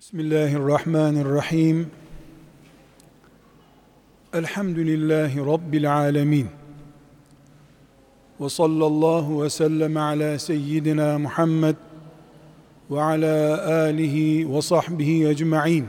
[0.00, 1.90] Bismillahirrahmanirrahim.
[4.32, 6.48] Elhamdülillahi Rabbil alemin.
[8.40, 11.76] Ve sallallahu ve sellem ala seyyidina Muhammed
[12.90, 15.86] ve ala alihi ve sahbihi ecma'in.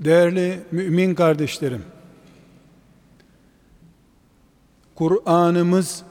[0.00, 1.84] Değerli mümin kardeşlerim,
[4.94, 6.04] Kur'an'ımız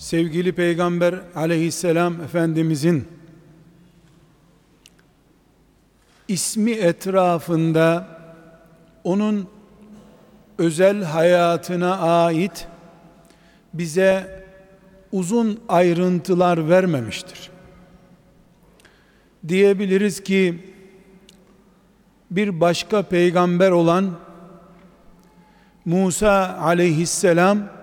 [0.00, 3.08] sevgili Peygamber aleyhisselam Efendimizin
[6.28, 8.08] ismi etrafında
[9.04, 9.48] onun
[10.58, 12.66] özel hayatına ait
[13.74, 14.44] bize
[15.12, 17.50] uzun ayrıntılar vermemiştir.
[19.48, 20.58] Diyebiliriz ki
[22.30, 24.10] bir başka peygamber olan
[25.84, 27.79] Musa aleyhisselam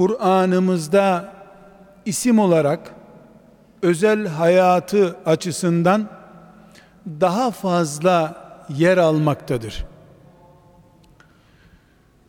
[0.00, 1.32] Kur'an'ımızda
[2.04, 2.94] isim olarak
[3.82, 6.08] özel hayatı açısından
[7.20, 8.36] daha fazla
[8.68, 9.84] yer almaktadır.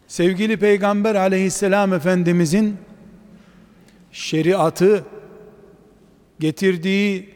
[0.08, 2.78] Sevgili Peygamber aleyhisselam Efendimizin
[4.11, 5.03] şeriatı
[6.39, 7.35] getirdiği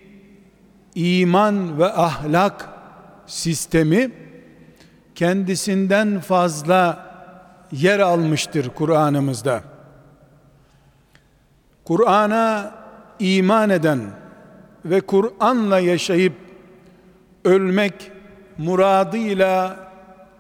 [0.96, 2.70] iman ve ahlak
[3.28, 4.12] sistemi
[5.16, 7.06] kendisinden fazla
[7.72, 9.75] yer almıştır Kur'an'ımızda.
[11.86, 12.76] Kur'an'a
[13.20, 14.00] iman eden
[14.86, 16.34] ve Kur'an'la yaşayıp
[17.46, 18.12] ölmek
[18.58, 19.80] muradıyla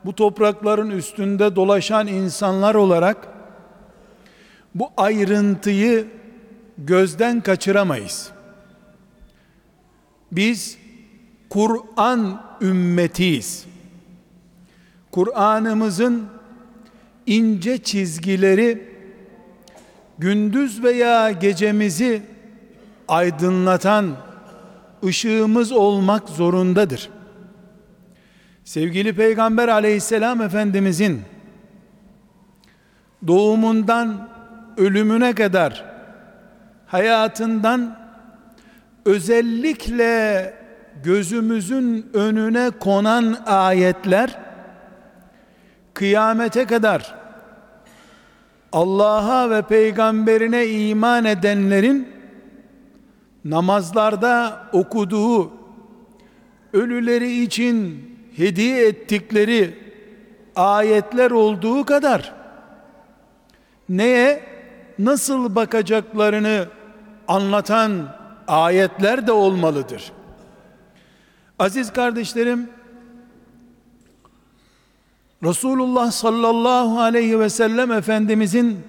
[0.05, 3.27] bu toprakların üstünde dolaşan insanlar olarak
[4.75, 6.07] bu ayrıntıyı
[6.77, 8.31] gözden kaçıramayız.
[10.31, 10.77] Biz
[11.49, 13.65] Kur'an ümmetiyiz.
[15.11, 16.27] Kur'an'ımızın
[17.25, 18.94] ince çizgileri
[20.19, 22.21] gündüz veya gecemizi
[23.07, 24.15] aydınlatan
[25.05, 27.09] ışığımız olmak zorundadır.
[28.63, 31.21] Sevgili Peygamber aleyhisselam efendimizin
[33.27, 34.29] doğumundan
[34.77, 35.85] ölümüne kadar
[36.87, 37.97] hayatından
[39.05, 40.53] özellikle
[41.03, 44.39] gözümüzün önüne konan ayetler
[45.93, 47.14] kıyamete kadar
[48.75, 52.09] Allah'a ve peygamberine iman edenlerin
[53.45, 55.51] namazlarda okuduğu
[56.73, 58.01] ölüleri için
[58.37, 59.79] hediye ettikleri
[60.55, 62.33] ayetler olduğu kadar
[63.89, 64.43] neye
[64.99, 66.65] nasıl bakacaklarını
[67.27, 68.15] anlatan
[68.47, 70.11] ayetler de olmalıdır.
[71.59, 72.69] Aziz kardeşlerim,
[75.43, 78.79] Resulullah sallallahu aleyhi ve sellem Efendimizin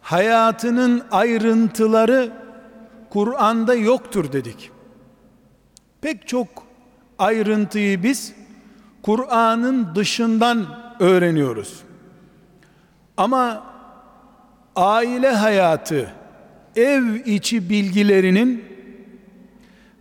[0.00, 2.32] hayatının ayrıntıları
[3.10, 4.70] Kur'an'da yoktur dedik.
[6.00, 6.48] Pek çok
[7.18, 8.34] ayrıntıyı biz
[9.02, 10.66] Kur'an'ın dışından
[11.00, 11.82] öğreniyoruz.
[13.16, 13.64] Ama
[14.76, 16.12] aile hayatı,
[16.76, 18.64] ev içi bilgilerinin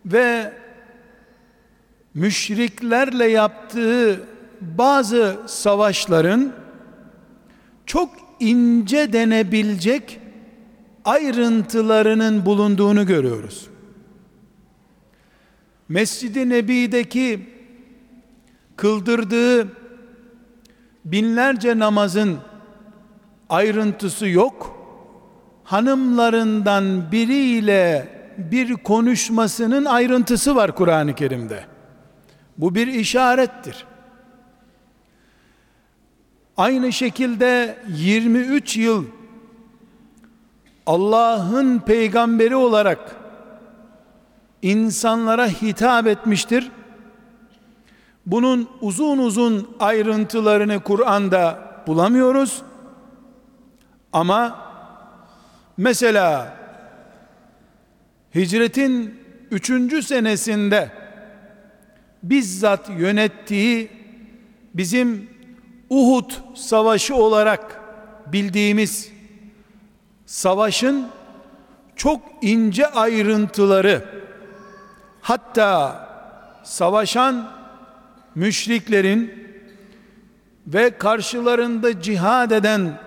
[0.05, 0.53] ve
[2.13, 4.30] müşriklerle yaptığı
[4.61, 6.53] bazı savaşların
[7.85, 10.19] çok ince denebilecek
[11.05, 13.67] ayrıntılarının bulunduğunu görüyoruz.
[15.89, 17.49] Mescid-i Nebi'deki
[18.75, 19.67] kıldırdığı
[21.05, 22.37] binlerce namazın
[23.49, 24.77] ayrıntısı yok.
[25.63, 28.07] Hanımlarından biriyle
[28.37, 31.63] bir konuşmasının ayrıntısı var Kur'an-ı Kerim'de.
[32.57, 33.85] Bu bir işarettir.
[36.57, 39.05] Aynı şekilde 23 yıl
[40.85, 43.15] Allah'ın peygamberi olarak
[44.61, 46.71] insanlara hitap etmiştir.
[48.25, 52.61] Bunun uzun uzun ayrıntılarını Kur'an'da bulamıyoruz.
[54.13, 54.61] Ama
[55.77, 56.57] mesela
[58.35, 59.21] hicretin
[59.51, 60.91] üçüncü senesinde
[62.23, 63.89] bizzat yönettiği
[64.73, 65.29] bizim
[65.91, 67.81] Uhud savaşı olarak
[68.27, 69.11] bildiğimiz
[70.25, 71.07] savaşın
[71.95, 74.05] çok ince ayrıntıları
[75.21, 76.07] hatta
[76.63, 77.49] savaşan
[78.35, 79.33] müşriklerin
[80.67, 82.99] ve karşılarında cihad eden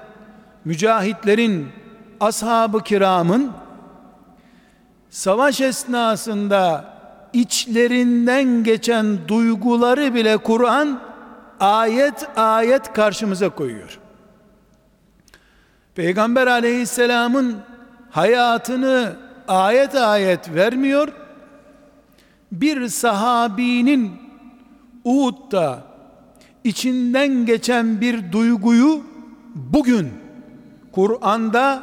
[0.65, 1.69] mücahitlerin
[2.21, 3.53] ashab-ı kiramın
[5.11, 6.95] savaş esnasında
[7.33, 11.14] içlerinden geçen duyguları bile Kur'an
[11.65, 13.99] ayet ayet karşımıza koyuyor.
[15.95, 17.57] Peygamber aleyhisselamın
[18.11, 19.17] hayatını
[19.49, 21.09] ayet ayet vermiyor.
[22.53, 24.13] Bir sahabinin
[25.05, 25.79] Uhud'da
[26.65, 29.03] içinden geçen bir duyguyu
[29.55, 30.13] bugün
[30.93, 31.83] Kur'an'da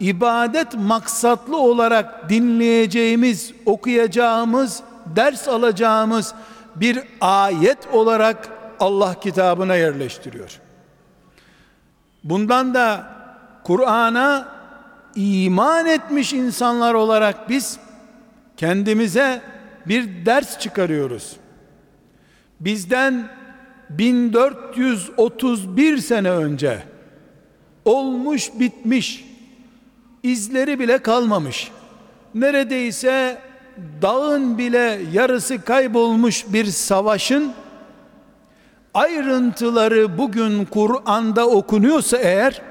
[0.00, 4.82] ibadet maksatlı olarak dinleyeceğimiz, okuyacağımız,
[5.16, 6.34] ders alacağımız
[6.76, 10.60] bir ayet olarak Allah kitabına yerleştiriyor.
[12.24, 13.06] Bundan da
[13.64, 14.48] Kur'an'a
[15.14, 17.78] iman etmiş insanlar olarak biz
[18.56, 19.42] kendimize
[19.86, 21.36] bir ders çıkarıyoruz.
[22.60, 23.28] Bizden
[23.90, 26.82] 1431 sene önce
[27.84, 29.24] olmuş bitmiş
[30.22, 31.70] izleri bile kalmamış.
[32.34, 33.38] Neredeyse
[34.02, 37.52] dağın bile yarısı kaybolmuş bir savaşın
[38.94, 42.62] ayrıntıları bugün Kur'an'da okunuyorsa eğer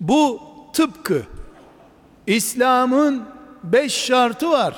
[0.00, 0.40] bu
[0.72, 1.22] tıpkı
[2.26, 3.22] İslam'ın
[3.64, 4.74] beş şartı var.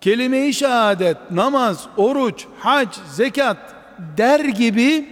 [0.00, 3.74] Kelime-i şehadet, namaz, oruç, hac, zekat
[4.16, 5.08] der gibi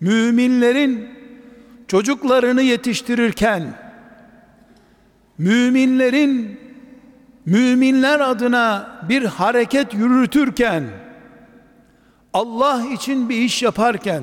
[0.00, 1.08] müminlerin
[1.88, 3.62] çocuklarını yetiştirirken
[5.38, 6.60] müminlerin
[7.46, 10.84] müminler adına bir hareket yürütürken
[12.38, 14.22] Allah için bir iş yaparken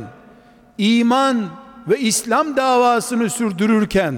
[0.78, 1.46] iman
[1.88, 4.16] ve İslam davasını sürdürürken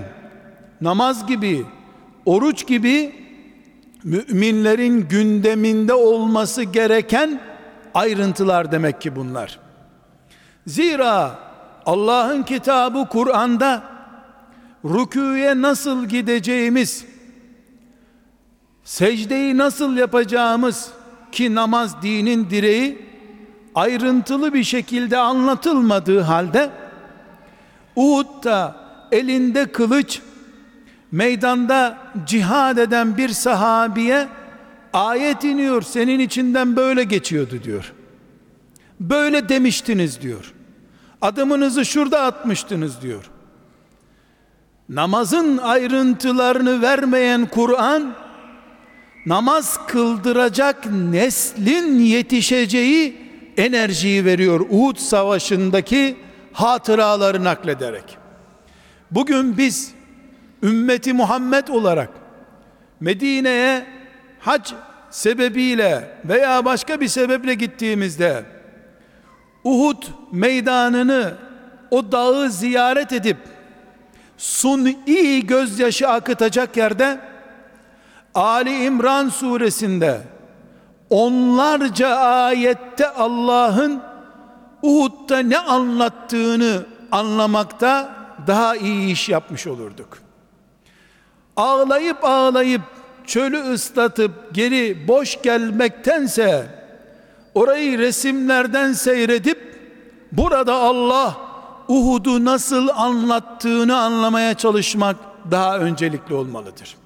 [0.82, 1.66] namaz gibi
[2.26, 3.16] oruç gibi
[4.04, 7.42] müminlerin gündeminde olması gereken
[7.94, 9.60] ayrıntılar demek ki bunlar.
[10.68, 11.40] Zira
[11.86, 13.84] Allah'ın kitabı Kur'an'da
[14.86, 17.06] rüküye nasıl gideceğimiz,
[18.84, 20.90] secdeyi nasıl yapacağımız
[21.32, 23.07] ki namaz dinin direği
[23.78, 26.70] ayrıntılı bir şekilde anlatılmadığı halde
[27.96, 28.76] Uhud'da
[29.12, 30.22] elinde kılıç
[31.12, 34.28] meydanda cihad eden bir sahabiye
[34.94, 37.94] ayet iniyor senin içinden böyle geçiyordu diyor.
[39.00, 40.54] Böyle demiştiniz diyor.
[41.22, 43.30] Adımınızı şurada atmıştınız diyor.
[44.90, 48.14] Namazın ayrıntılarını vermeyen Kur'an
[49.26, 53.27] namaz kıldıracak neslin yetişeceği
[53.58, 56.18] enerjiyi veriyor Uhud savaşındaki
[56.54, 58.18] hatıraları naklederek.
[59.12, 59.94] Bugün biz
[60.64, 62.10] ümmeti Muhammed olarak
[63.00, 63.86] Medine'ye
[64.40, 64.72] hac
[65.10, 68.44] sebebiyle veya başka bir sebeple gittiğimizde
[69.64, 71.34] Uhud meydanını
[71.92, 73.38] o dağı ziyaret edip
[74.38, 74.98] suni
[75.48, 77.20] gözyaşı akıtacak yerde
[78.36, 80.22] Ali İmran suresinde
[81.10, 84.02] onlarca ayette Allah'ın
[84.82, 88.16] Uhud'da ne anlattığını anlamakta
[88.48, 90.18] daha iyi iş yapmış olurduk.
[91.56, 92.82] Ağlayıp ağlayıp
[93.26, 96.68] çölü ıslatıp geri boş gelmektense
[97.56, 99.80] orayı resimlerden seyredip
[100.32, 101.38] burada Allah
[101.88, 105.16] Uhud'u nasıl anlattığını anlamaya çalışmak
[105.52, 106.98] daha öncelikli olmalıdır.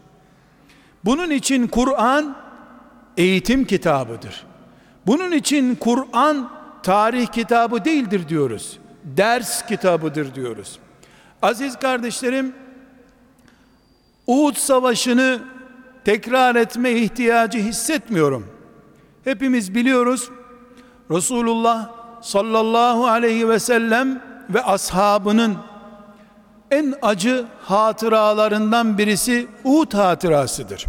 [1.06, 2.36] Bunun için Kur'an
[3.18, 4.46] eğitim kitabıdır.
[5.08, 6.50] Bunun için Kur'an
[6.84, 8.80] tarih kitabı değildir diyoruz.
[9.04, 10.80] Ders kitabıdır diyoruz.
[11.42, 12.56] Aziz kardeşlerim,
[14.28, 15.40] Uhud Savaşı'nı
[16.06, 18.48] tekrar etme ihtiyacı hissetmiyorum.
[19.24, 20.30] Hepimiz biliyoruz.
[21.12, 21.90] Resulullah
[22.22, 25.58] sallallahu aleyhi ve sellem ve ashabının
[26.72, 30.86] en acı hatıralarından birisi Uhud hatırasıdır.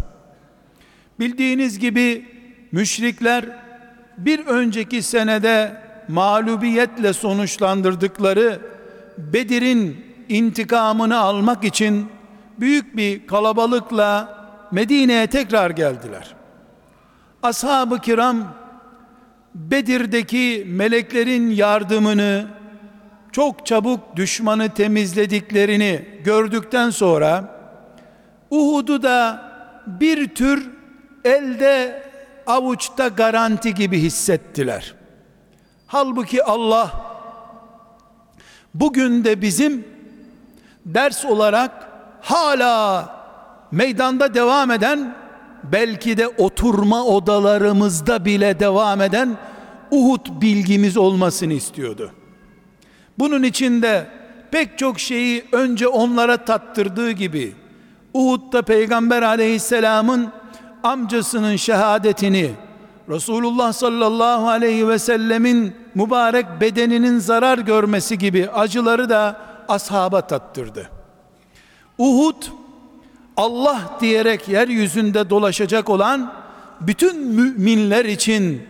[1.21, 2.27] Bildiğiniz gibi
[2.73, 3.45] müşrikler
[4.19, 8.61] bir önceki senede mağlubiyetle sonuçlandırdıkları
[9.19, 12.09] Bedir'in intikamını almak için
[12.61, 14.39] büyük bir kalabalıkla
[14.73, 16.35] Medine'ye tekrar geldiler.
[17.43, 18.55] Ashab-ı kiram
[19.55, 22.47] Bedir'deki meleklerin yardımını
[23.33, 27.61] çok çabuk düşmanı temizlediklerini gördükten sonra
[28.51, 29.43] Uhud'u da
[29.87, 30.71] bir tür
[31.25, 32.03] elde
[32.47, 34.95] avuçta garanti gibi hissettiler.
[35.87, 36.91] Halbuki Allah
[38.75, 39.85] bugün de bizim
[40.87, 41.89] ders olarak
[42.21, 43.09] hala
[43.71, 45.15] meydanda devam eden
[45.63, 49.37] belki de oturma odalarımızda bile devam eden
[49.91, 52.13] Uhud bilgimiz olmasını istiyordu.
[53.19, 54.07] Bunun içinde
[54.51, 57.53] pek çok şeyi önce onlara tattırdığı gibi
[58.15, 60.33] Uhud'da Peygamber aleyhisselamın
[60.83, 62.51] amcasının şehadetini
[63.09, 70.91] Resulullah sallallahu aleyhi ve sellemin mübarek bedeninin zarar görmesi gibi acıları da ashaba tattırdı.
[71.99, 72.43] Uhud
[73.37, 76.33] Allah diyerek yeryüzünde dolaşacak olan
[76.81, 78.63] bütün müminler için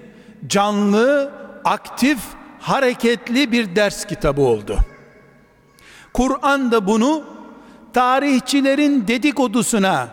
[0.47, 1.31] canlı,
[1.65, 2.19] aktif,
[2.61, 4.77] hareketli bir ders kitabı oldu.
[6.13, 7.25] Kur'an da bunu
[7.93, 10.09] tarihçilerin dedikodusuna,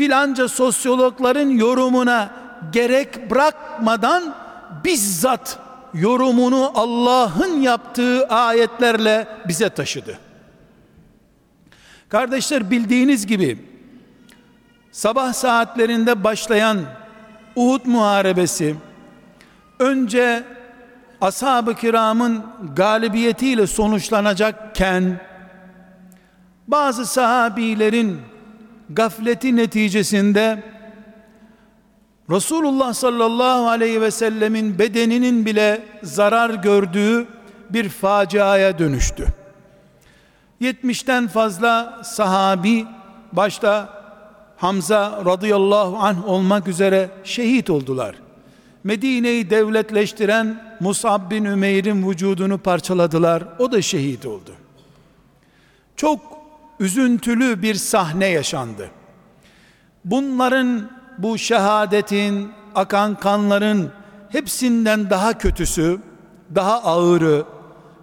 [0.00, 2.30] filanca sosyologların yorumuna
[2.72, 4.34] gerek bırakmadan
[4.84, 5.58] bizzat
[5.94, 10.18] yorumunu Allah'ın yaptığı ayetlerle bize taşıdı.
[12.08, 13.58] Kardeşler bildiğiniz gibi
[14.92, 16.78] sabah saatlerinde başlayan
[17.56, 18.76] Uhud muharebesi
[19.78, 20.44] önce
[21.20, 22.44] ashab-ı kiramın
[22.76, 25.20] galibiyetiyle sonuçlanacakken
[26.68, 28.29] bazı sahabilerin
[28.90, 30.62] gafleti neticesinde
[32.30, 37.26] Resulullah sallallahu aleyhi ve sellemin bedeninin bile zarar gördüğü
[37.70, 39.26] bir faciaya dönüştü.
[40.60, 42.86] 70'ten fazla sahabi
[43.32, 44.00] başta
[44.56, 48.14] Hamza radıyallahu anh olmak üzere şehit oldular.
[48.84, 53.44] Medine'yi devletleştiren Musab bin Ümeyr'in vücudunu parçaladılar.
[53.58, 54.50] O da şehit oldu.
[55.96, 56.39] Çok
[56.80, 58.90] üzüntülü bir sahne yaşandı.
[60.04, 63.92] Bunların bu şehadetin, akan kanların
[64.28, 66.00] hepsinden daha kötüsü,
[66.54, 67.44] daha ağırı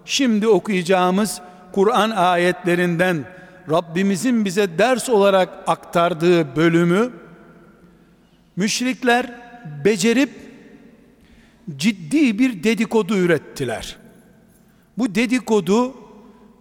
[0.05, 1.41] şimdi okuyacağımız
[1.71, 3.25] Kur'an ayetlerinden
[3.69, 7.11] Rabbimizin bize ders olarak aktardığı bölümü
[8.55, 9.31] müşrikler
[9.85, 10.29] becerip
[11.77, 13.97] ciddi bir dedikodu ürettiler.
[14.97, 16.06] Bu dedikodu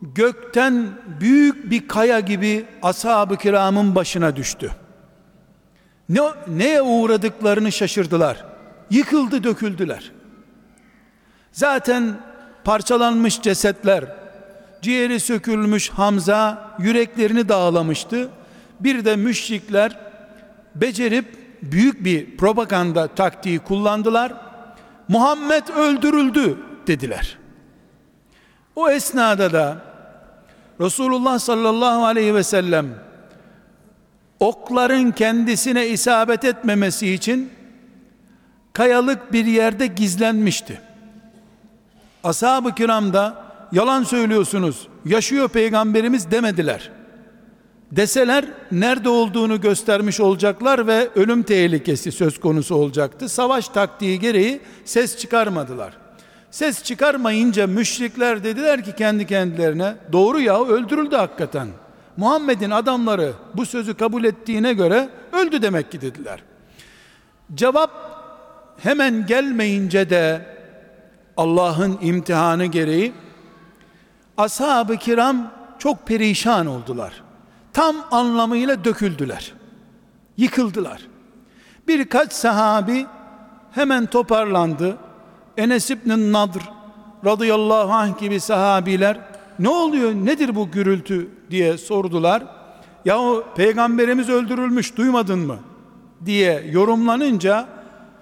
[0.02, 0.88] gökten
[1.20, 4.70] büyük bir kaya gibi ashab-ı kiramın başına düştü.
[6.08, 8.44] Ne, neye uğradıklarını şaşırdılar.
[8.90, 10.12] Yıkıldı döküldüler.
[11.52, 12.14] Zaten
[12.64, 14.04] parçalanmış cesetler,
[14.82, 18.28] ciğeri sökülmüş Hamza yüreklerini dağlamıştı.
[18.80, 19.98] Bir de müşrikler
[20.74, 24.32] becerip büyük bir propaganda taktiği kullandılar.
[25.08, 27.38] Muhammed öldürüldü dediler.
[28.76, 29.85] O esnada da
[30.80, 32.86] Resulullah sallallahu aleyhi ve sellem
[34.40, 37.50] okların kendisine isabet etmemesi için
[38.72, 40.80] kayalık bir yerde gizlenmişti.
[42.24, 46.90] Ashab-ı kiram da yalan söylüyorsunuz, yaşıyor peygamberimiz demediler.
[47.92, 53.28] Deseler nerede olduğunu göstermiş olacaklar ve ölüm tehlikesi söz konusu olacaktı.
[53.28, 56.05] Savaş taktiği gereği ses çıkarmadılar.
[56.50, 61.68] Ses çıkarmayınca müşrikler dediler ki kendi kendilerine doğru ya öldürüldü hakikaten.
[62.16, 66.42] Muhammed'in adamları bu sözü kabul ettiğine göre öldü demek ki dediler.
[67.54, 67.90] Cevap
[68.82, 70.56] hemen gelmeyince de
[71.36, 73.12] Allah'ın imtihanı gereği
[74.36, 77.22] ashab-ı kiram çok perişan oldular.
[77.72, 79.52] Tam anlamıyla döküldüler.
[80.36, 81.02] Yıkıldılar.
[81.88, 83.06] Birkaç sahabi
[83.72, 84.96] hemen toparlandı.
[85.56, 86.60] Enes İbn Nadr
[87.24, 89.20] radıyallahu anh gibi sahabiler
[89.58, 92.42] ne oluyor nedir bu gürültü diye sordular.
[93.04, 95.58] Yahu peygamberimiz öldürülmüş duymadın mı?
[96.26, 97.66] diye yorumlanınca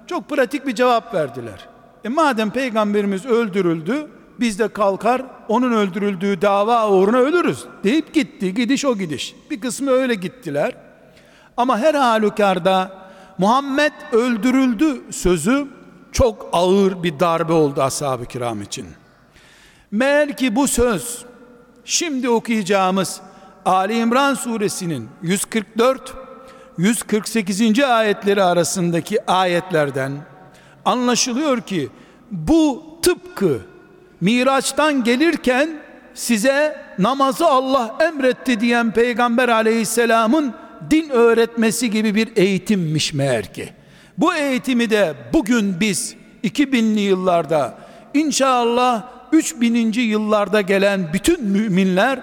[0.07, 1.69] çok pratik bir cevap verdiler.
[2.05, 4.11] E madem peygamberimiz öldürüldü
[4.41, 9.35] biz de kalkar onun öldürüldüğü dava uğruna ölürüz deyip gitti gidiş o gidiş.
[9.51, 10.73] Bir kısmı öyle gittiler.
[11.57, 12.91] Ama her halükarda
[13.39, 15.67] Muhammed öldürüldü sözü
[16.15, 18.87] çok ağır bir darbe oldu ashab-ı kiram için.
[19.91, 21.25] Meğer ki bu söz
[21.85, 23.21] şimdi okuyacağımız
[23.65, 26.15] Ali İmran suresinin 144
[26.79, 27.81] 148.
[27.81, 30.13] ayetleri arasındaki ayetlerden
[30.85, 31.89] anlaşılıyor ki
[32.31, 33.61] bu tıpkı
[34.21, 35.83] Miraç'tan gelirken
[36.15, 40.55] size namazı Allah emretti diyen Peygamber aleyhisselamın
[40.91, 43.73] din öğretmesi gibi bir eğitimmiş meğer ki.
[44.19, 47.79] Bu eğitimi de bugün biz 2000'li yıllarda
[48.15, 49.03] inşallah
[49.33, 49.93] 3000.
[49.93, 52.21] yıllarda gelen bütün müminler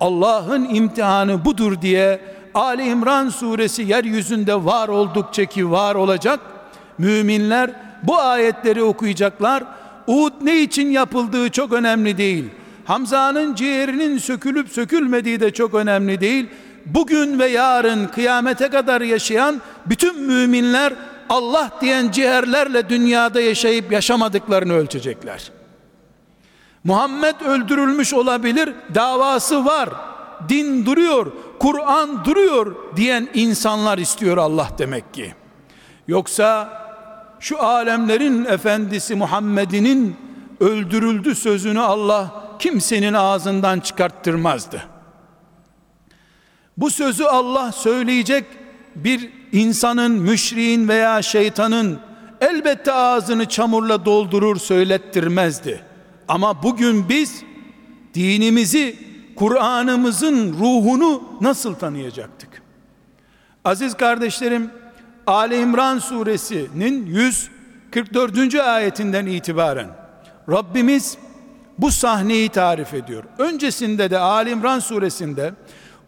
[0.00, 2.20] Allah'ın imtihanı budur diye
[2.54, 6.40] Ali İmran suresi yeryüzünde var oldukça ki var olacak.
[6.98, 7.70] Müminler
[8.02, 9.64] bu ayetleri okuyacaklar.
[10.06, 12.44] Uhud ne için yapıldığı çok önemli değil.
[12.84, 16.46] Hamza'nın ciğerinin sökülüp sökülmediği de çok önemli değil.
[16.86, 20.92] Bugün ve yarın kıyamete kadar yaşayan bütün müminler
[21.28, 25.52] Allah diyen ciğerlerle dünyada yaşayıp yaşamadıklarını ölçecekler.
[26.84, 29.88] Muhammed öldürülmüş olabilir, davası var,
[30.48, 35.34] din duruyor, Kur'an duruyor diyen insanlar istiyor Allah demek ki.
[36.08, 36.82] Yoksa
[37.40, 40.16] şu alemlerin efendisi Muhammed'inin
[40.60, 44.82] öldürüldü sözünü Allah kimsenin ağzından çıkarttırmazdı.
[46.76, 48.44] Bu sözü Allah söyleyecek
[48.94, 51.98] bir insanın, müşriğin veya şeytanın
[52.40, 55.82] elbette ağzını çamurla doldurur söylettirmezdi.
[56.28, 57.42] Ama bugün biz
[58.14, 58.96] dinimizi,
[59.36, 62.62] Kur'an'ımızın ruhunu nasıl tanıyacaktık?
[63.64, 64.70] Aziz kardeşlerim,
[65.26, 68.54] Ali İmran suresinin 144.
[68.54, 69.88] ayetinden itibaren
[70.50, 71.18] Rabbimiz
[71.78, 73.24] bu sahneyi tarif ediyor.
[73.38, 75.54] Öncesinde de Ali İmran suresinde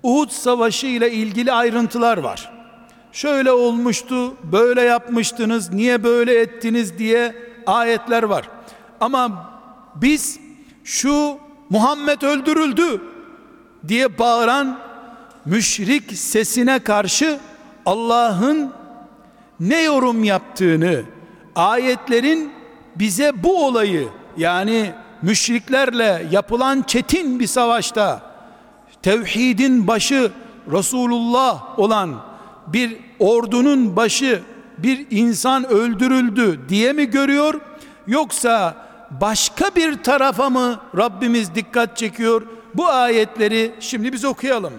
[0.02, 2.55] Uhud savaşı ile ilgili ayrıntılar var.
[3.16, 7.34] Şöyle olmuştu, böyle yapmıştınız, niye böyle ettiniz diye
[7.66, 8.48] ayetler var.
[9.00, 9.50] Ama
[9.94, 10.40] biz
[10.84, 11.38] şu
[11.70, 13.02] Muhammed öldürüldü
[13.88, 14.78] diye bağıran
[15.46, 17.38] müşrik sesine karşı
[17.86, 18.72] Allah'ın
[19.60, 21.02] ne yorum yaptığını,
[21.54, 22.52] ayetlerin
[22.96, 24.92] bize bu olayı yani
[25.22, 28.22] müşriklerle yapılan çetin bir savaşta
[29.02, 30.32] tevhidin başı
[30.72, 32.14] Resulullah olan
[32.66, 34.42] bir ordunun başı
[34.78, 37.60] bir insan öldürüldü diye mi görüyor
[38.06, 42.42] yoksa başka bir tarafa mı Rabbimiz dikkat çekiyor?
[42.74, 44.72] Bu ayetleri şimdi biz okuyalım.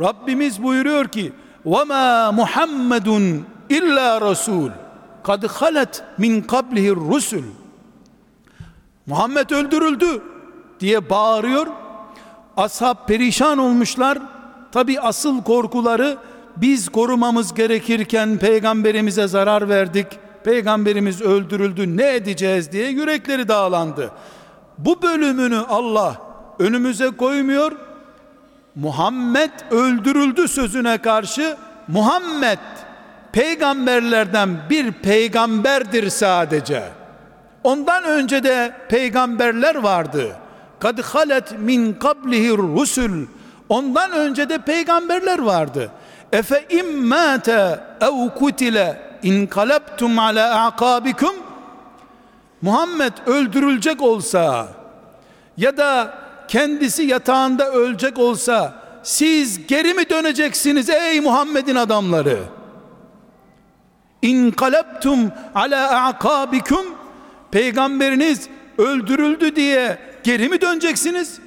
[0.00, 1.32] Rabbimiz buyuruyor ki:
[1.66, 4.70] "Ve ma Muhammedun illa rasul.
[5.22, 7.42] Kad halet min kablihi rusul."
[9.06, 10.22] Muhammed öldürüldü
[10.80, 11.66] diye bağırıyor.
[12.56, 14.18] Ashab perişan olmuşlar.
[14.72, 16.18] Tabi asıl korkuları
[16.60, 20.06] biz korumamız gerekirken peygamberimize zarar verdik
[20.44, 24.10] peygamberimiz öldürüldü ne edeceğiz diye yürekleri dağlandı
[24.78, 26.16] bu bölümünü Allah
[26.58, 27.72] önümüze koymuyor
[28.74, 31.56] Muhammed öldürüldü sözüne karşı
[31.88, 32.58] Muhammed
[33.32, 36.82] peygamberlerden bir peygamberdir sadece.
[37.64, 40.36] Ondan önce de peygamberler vardı.
[40.80, 43.26] Kad halet min kablihi rusul.
[43.68, 45.90] Ondan önce de peygamberler vardı.
[46.31, 51.35] Efe immate ev kutile in kalabtum ala akabikum
[52.61, 54.67] Muhammed öldürülecek olsa
[55.57, 56.13] ya da
[56.47, 62.39] kendisi yatağında ölecek olsa siz geri mi döneceksiniz ey Muhammed'in adamları?
[64.21, 66.85] İn kalabtum ala a'kabikum
[67.51, 71.39] peygamberiniz öldürüldü diye geri mi döneceksiniz?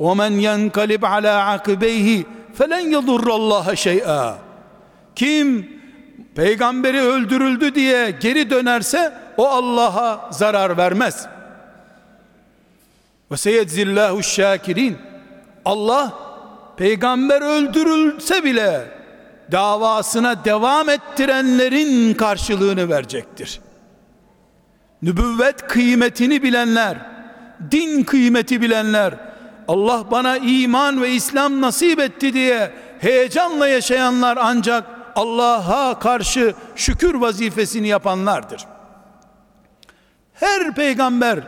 [0.00, 2.24] وَمَنْ يَنْقَلِبْ عَلَى عَقِبَيْهِ
[2.57, 4.37] felen yadurrallaha şey'a
[5.15, 5.69] kim
[6.35, 11.27] peygamberi öldürüldü diye geri dönerse o Allah'a zarar vermez.
[13.31, 14.97] ve seyedzillahu şakirin
[15.65, 16.13] Allah
[16.77, 18.87] peygamber öldürülse bile
[19.51, 23.59] davasına devam ettirenlerin karşılığını verecektir.
[25.01, 26.97] Nübüvvet kıymetini bilenler,
[27.71, 29.26] din kıymeti bilenler,
[29.67, 37.87] Allah bana iman ve İslam nasip etti diye heyecanla yaşayanlar ancak Allah'a karşı şükür vazifesini
[37.87, 38.65] yapanlardır.
[40.33, 41.39] Her peygamber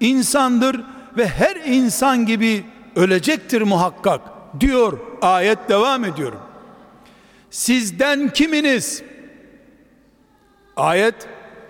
[0.00, 0.80] insandır
[1.16, 2.64] ve her insan gibi
[2.96, 4.20] ölecektir muhakkak
[4.60, 6.40] diyor ayet devam ediyorum.
[7.50, 9.02] Sizden kiminiz?
[10.76, 11.14] Ayet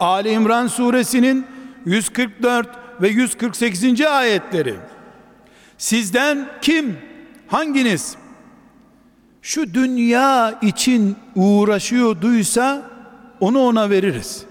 [0.00, 1.46] Ali İmran suresinin
[1.84, 2.68] 144
[3.00, 4.00] ve 148.
[4.02, 4.76] ayetleri.
[5.78, 6.98] Sizden kim?
[7.48, 8.16] Hanginiz?
[9.42, 12.82] Şu dünya için uğraşıyorduysa
[13.40, 14.44] onu ona veririz.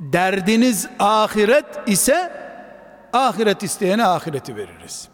[0.00, 2.32] Derdiniz ahiret ise
[3.12, 5.08] ahiret isteyene ahireti veririz.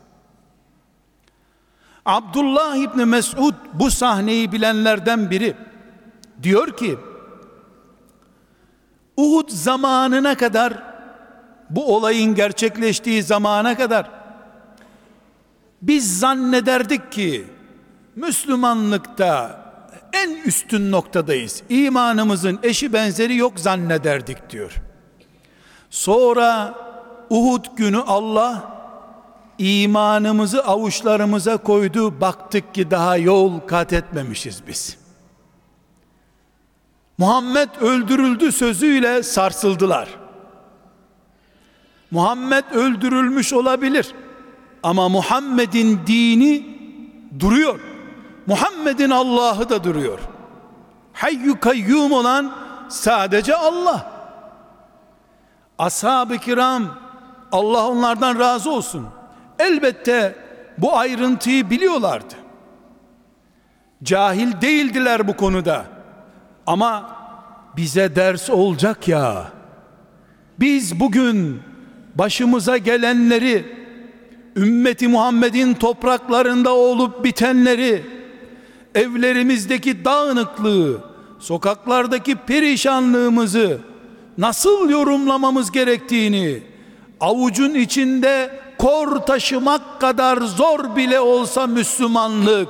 [2.07, 5.57] Abdullah İbni Mesud bu sahneyi bilenlerden biri
[6.43, 6.99] diyor ki
[9.17, 10.83] Uhud zamanına kadar
[11.71, 14.24] bu olayın gerçekleştiği zamana kadar
[15.89, 17.45] biz zannederdik ki
[18.17, 19.65] Müslümanlıkta
[20.13, 21.63] en üstün noktadayız.
[21.69, 24.73] İmanımızın eşi benzeri yok zannederdik diyor.
[25.91, 26.75] Sonra
[27.31, 28.75] Uhud günü Allah
[29.59, 32.21] imanımızı avuçlarımıza koydu.
[32.21, 34.97] Baktık ki daha yol kat etmemişiz biz.
[37.19, 40.09] Muhammed öldürüldü sözüyle sarsıldılar.
[42.11, 44.15] Muhammed öldürülmüş olabilir.
[44.85, 46.67] Ama Muhammed'in dini
[47.41, 47.81] duruyor.
[48.47, 50.19] Muhammed'in Allah'ı da duruyor.
[51.13, 52.53] Hayyü kayyum olan
[52.89, 54.13] sadece Allah.
[55.79, 56.85] Ashab-ı kiram
[57.53, 59.07] Allah onlardan razı olsun.
[59.59, 60.37] Elbette
[60.79, 62.35] bu ayrıntıyı biliyorlardı.
[64.03, 65.85] Cahil değildiler bu konuda.
[66.67, 67.11] Ama
[67.77, 69.45] bize ders olacak ya.
[70.61, 71.63] Biz bugün
[72.15, 73.84] başımıza gelenleri,
[74.57, 78.03] ümmeti Muhammed'in topraklarında olup bitenleri,
[78.95, 80.99] evlerimizdeki dağınıklığı,
[81.39, 83.79] sokaklardaki perişanlığımızı
[84.39, 86.63] nasıl yorumlamamız gerektiğini,
[87.21, 92.69] avucun içinde kor taşımak kadar zor bile olsa Müslümanlık,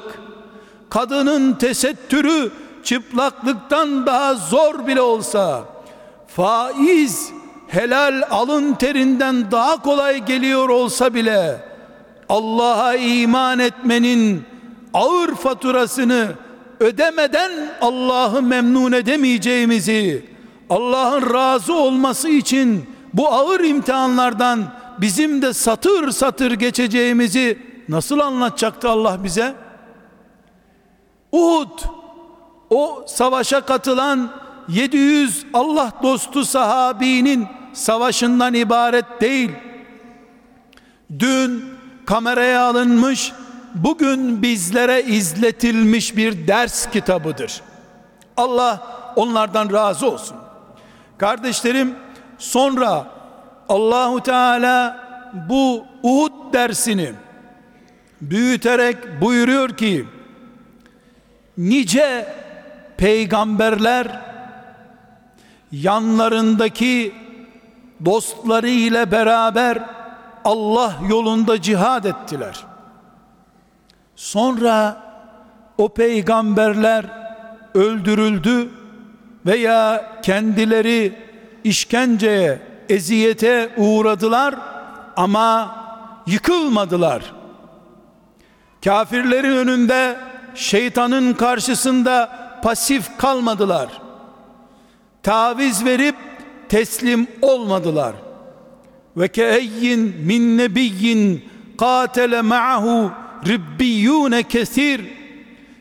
[0.90, 2.50] kadının tesettürü
[2.84, 5.64] çıplaklıktan daha zor bile olsa,
[6.28, 7.32] faiz
[7.68, 11.73] helal alın terinden daha kolay geliyor olsa bile,
[12.28, 14.42] Allah'a iman etmenin
[14.94, 16.28] ağır faturasını
[16.80, 20.24] ödemeden Allah'ı memnun edemeyeceğimizi,
[20.70, 24.64] Allah'ın razı olması için bu ağır imtihanlardan
[24.98, 27.58] bizim de satır satır geçeceğimizi
[27.88, 29.54] nasıl anlatacaktı Allah bize?
[31.32, 31.78] Uhud
[32.70, 34.30] o savaşa katılan
[34.68, 39.50] 700 Allah dostu sahabinin savaşından ibaret değil.
[41.18, 41.73] Dün
[42.06, 43.32] kameraya alınmış,
[43.74, 47.60] bugün bizlere izletilmiş bir ders kitabıdır.
[48.36, 48.82] Allah
[49.16, 50.36] onlardan razı olsun.
[51.18, 51.94] Kardeşlerim
[52.38, 53.06] sonra
[53.68, 55.04] Allahu Teala
[55.48, 57.12] bu Uhud dersini
[58.20, 60.04] büyüterek buyuruyor ki
[61.58, 62.34] nice
[62.96, 64.20] peygamberler
[65.72, 67.14] yanlarındaki
[68.04, 69.78] dostları ile beraber
[70.44, 72.64] Allah yolunda cihad ettiler.
[74.16, 75.02] Sonra
[75.78, 77.04] o peygamberler
[77.74, 78.70] öldürüldü
[79.46, 81.18] veya kendileri
[81.64, 84.54] işkenceye, eziyete uğradılar
[85.16, 85.76] ama
[86.26, 87.32] yıkılmadılar.
[88.84, 90.16] Kafirlerin önünde,
[90.54, 92.30] şeytanın karşısında
[92.62, 93.88] pasif kalmadılar.
[95.22, 96.16] Taviz verip
[96.68, 98.14] teslim olmadılar.
[99.16, 101.44] Ve keeyyin min nebiyyin
[101.78, 103.10] katele ma'ahu
[103.46, 105.00] ribbiyyune kesir.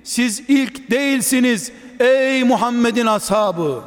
[0.04, 3.84] Siz ilk değilsiniz ey Muhammed'in ashabı.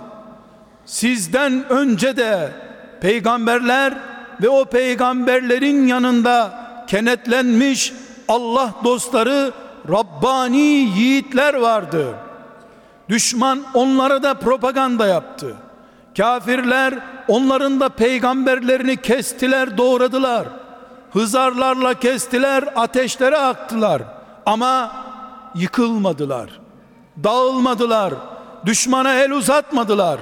[0.87, 2.53] Sizden önce de
[3.01, 3.95] peygamberler
[4.43, 7.93] ve o peygamberlerin yanında kenetlenmiş
[8.29, 9.53] Allah dostları
[9.89, 10.59] Rabbani
[10.99, 12.15] yiğitler vardı.
[13.09, 15.57] Düşman onlara da propaganda yaptı.
[16.17, 16.95] Kafirler
[17.29, 20.49] onların da peygamberlerini kestiler, doğradılar.
[21.13, 24.03] Hızarlarla kestiler, ateşlere aktılar.
[24.47, 24.93] Ama
[25.55, 26.61] yıkılmadılar.
[27.25, 28.15] Dağılmadılar.
[28.67, 30.21] Düşmana el uzatmadılar.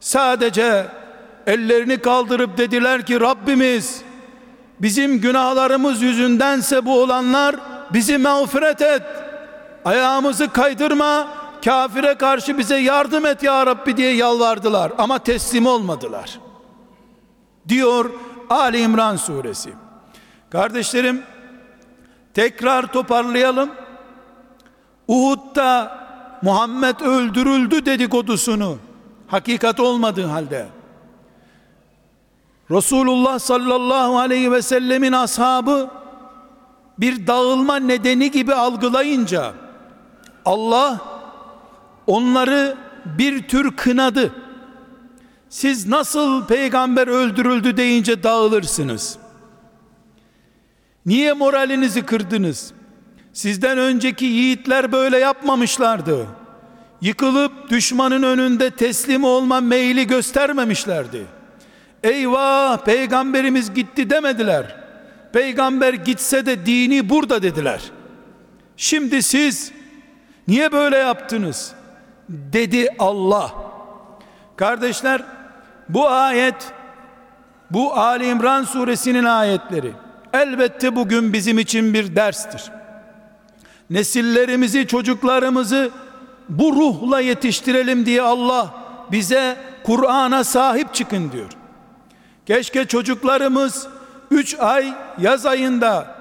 [0.00, 0.86] Sadece
[1.46, 4.02] ellerini kaldırıp dediler ki Rabbimiz
[4.80, 7.56] bizim günahlarımız yüzündense bu olanlar
[7.90, 9.02] bizi mağfiret et.
[9.84, 11.28] Ayağımızı kaydırma,
[11.66, 16.40] kafire karşı bize yardım et ya Rabbi diye yalvardılar ama teslim olmadılar.
[17.68, 18.10] Diyor
[18.50, 19.72] Ali İmran suresi.
[20.50, 21.22] Kardeşlerim
[22.34, 23.70] tekrar toparlayalım.
[25.08, 25.98] Uhud'da
[26.42, 28.78] Muhammed öldürüldü dedikodusunu
[29.28, 30.66] hakikat olmadığı halde
[32.70, 35.90] Resulullah sallallahu aleyhi ve sellemin ashabı
[36.98, 39.52] bir dağılma nedeni gibi algılayınca
[40.44, 41.15] Allah
[42.06, 44.32] onları bir tür kınadı.
[45.48, 49.18] Siz nasıl peygamber öldürüldü deyince dağılırsınız.
[51.06, 52.72] Niye moralinizi kırdınız?
[53.32, 56.26] Sizden önceki yiğitler böyle yapmamışlardı.
[57.00, 61.26] Yıkılıp düşmanın önünde teslim olma meyli göstermemişlerdi.
[62.02, 64.76] Eyvah peygamberimiz gitti demediler.
[65.32, 67.80] Peygamber gitse de dini burada dediler.
[68.76, 69.72] Şimdi siz
[70.48, 71.75] niye böyle yaptınız?
[72.28, 73.54] Dedi Allah.
[74.56, 75.22] Kardeşler
[75.88, 76.72] bu ayet
[77.70, 79.92] bu Ali İmran suresinin ayetleri
[80.32, 82.72] elbette bugün bizim için bir derstir.
[83.90, 85.90] Nesillerimizi, çocuklarımızı
[86.48, 88.74] bu ruhla yetiştirelim diye Allah
[89.12, 91.50] bize Kur'an'a sahip çıkın diyor.
[92.46, 93.88] Keşke çocuklarımız
[94.30, 96.15] 3 ay yaz ayında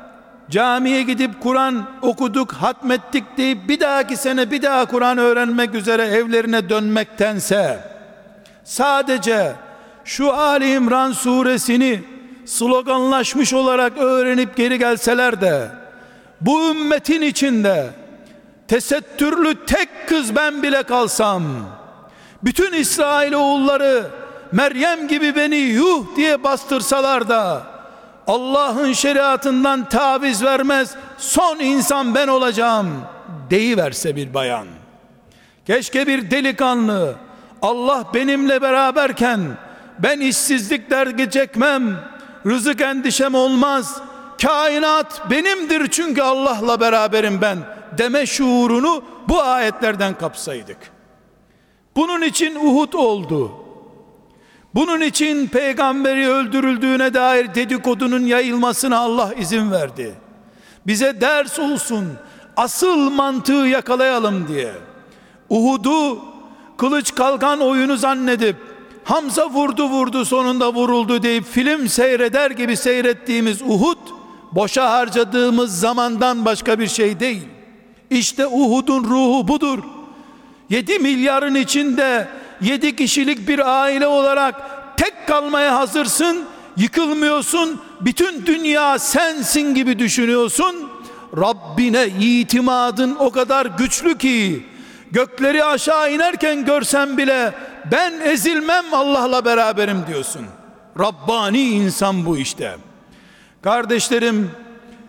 [0.50, 6.70] camiye gidip Kur'an okuduk, hatmettik deyip bir dahaki sene bir daha Kur'an öğrenmek üzere evlerine
[6.70, 7.80] dönmektense
[8.64, 9.52] sadece
[10.06, 12.04] şu Ali İmran suresini
[12.46, 15.68] sloganlaşmış olarak öğrenip geri gelseler de
[16.42, 17.90] bu ümmetin içinde
[18.68, 21.44] tesettürlü tek kız ben bile kalsam
[22.44, 24.04] bütün İsrail oğulları
[24.52, 27.75] Meryem gibi beni yuh diye bastırsalar da
[28.28, 32.88] Allah'ın şeriatından taviz vermez son insan ben olacağım
[33.50, 34.68] deyiverse bir bayan
[35.68, 37.16] keşke bir delikanlı
[37.62, 39.40] Allah benimle beraberken
[40.00, 42.00] ben işsizlik dergi çekmem
[42.46, 44.02] rızık endişem olmaz,
[44.42, 47.58] kainat benimdir çünkü Allah'la beraberim ben
[47.98, 50.78] deme şuurunu bu ayetlerden kapsaydık.
[51.96, 53.65] Bunun için Uhud oldu.
[54.76, 60.16] Bunun için peygamberi öldürüldüğüne dair dedikodunun yayılmasına Allah izin verdi.
[60.88, 62.06] Bize ders olsun,
[62.58, 64.74] asıl mantığı yakalayalım diye.
[65.50, 66.20] Uhud'u
[66.78, 68.56] kılıç kalkan oyunu zannedip
[69.04, 73.98] Hamza vurdu vurdu sonunda vuruldu deyip film seyreder gibi seyrettiğimiz Uhud
[74.52, 77.48] boşa harcadığımız zamandan başka bir şey değil.
[78.10, 79.80] İşte Uhud'un ruhu budur.
[80.70, 82.28] 7 milyarın içinde
[82.62, 84.56] 7 kişilik bir aile olarak
[84.98, 86.46] tek kalmaya hazırsın,
[86.78, 90.90] yıkılmıyorsun, bütün dünya sensin gibi düşünüyorsun.
[91.38, 94.66] Rabbine itimadın o kadar güçlü ki
[95.12, 97.54] gökleri aşağı inerken görsen bile
[97.92, 100.46] ben ezilmem Allah'la beraberim diyorsun.
[101.00, 102.76] Rabbani insan bu işte.
[103.62, 104.52] Kardeşlerim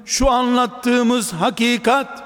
[0.04, 2.22] şu anlattığımız hakikat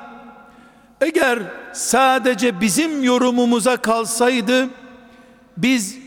[1.00, 1.38] eğer
[1.72, 4.68] sadece bizim yorumumuza kalsaydı
[5.62, 5.98] biz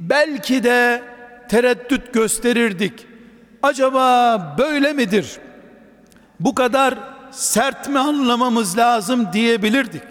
[0.00, 1.02] belki de
[1.48, 3.06] tereddüt gösterirdik.
[3.62, 5.38] Acaba böyle midir?
[6.40, 6.94] Bu kadar
[7.30, 10.02] sert mi anlamamız lazım diyebilirdik.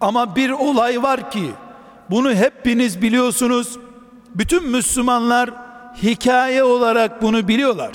[0.00, 1.50] Ama bir olay var ki
[2.10, 3.78] bunu hepiniz biliyorsunuz.
[4.34, 5.50] Bütün Müslümanlar
[6.02, 7.92] hikaye olarak bunu biliyorlar.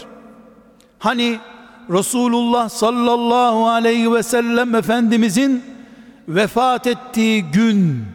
[0.99, 1.39] Hani
[1.89, 5.63] Resulullah sallallahu aleyhi ve sellem Efendimizin
[6.27, 8.05] vefat ettiği gün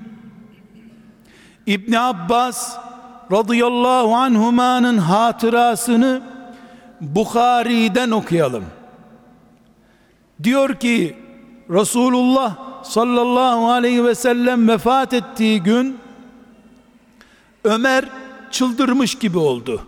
[1.66, 2.78] İbn Abbas
[3.32, 6.22] radıyallahu anhumanın hatırasını
[7.00, 8.64] Bukhari'den okuyalım.
[10.42, 11.16] Diyor ki
[11.70, 15.98] Resulullah sallallahu aleyhi ve sellem vefat ettiği gün
[17.64, 18.04] Ömer
[18.50, 19.82] çıldırmış gibi oldu.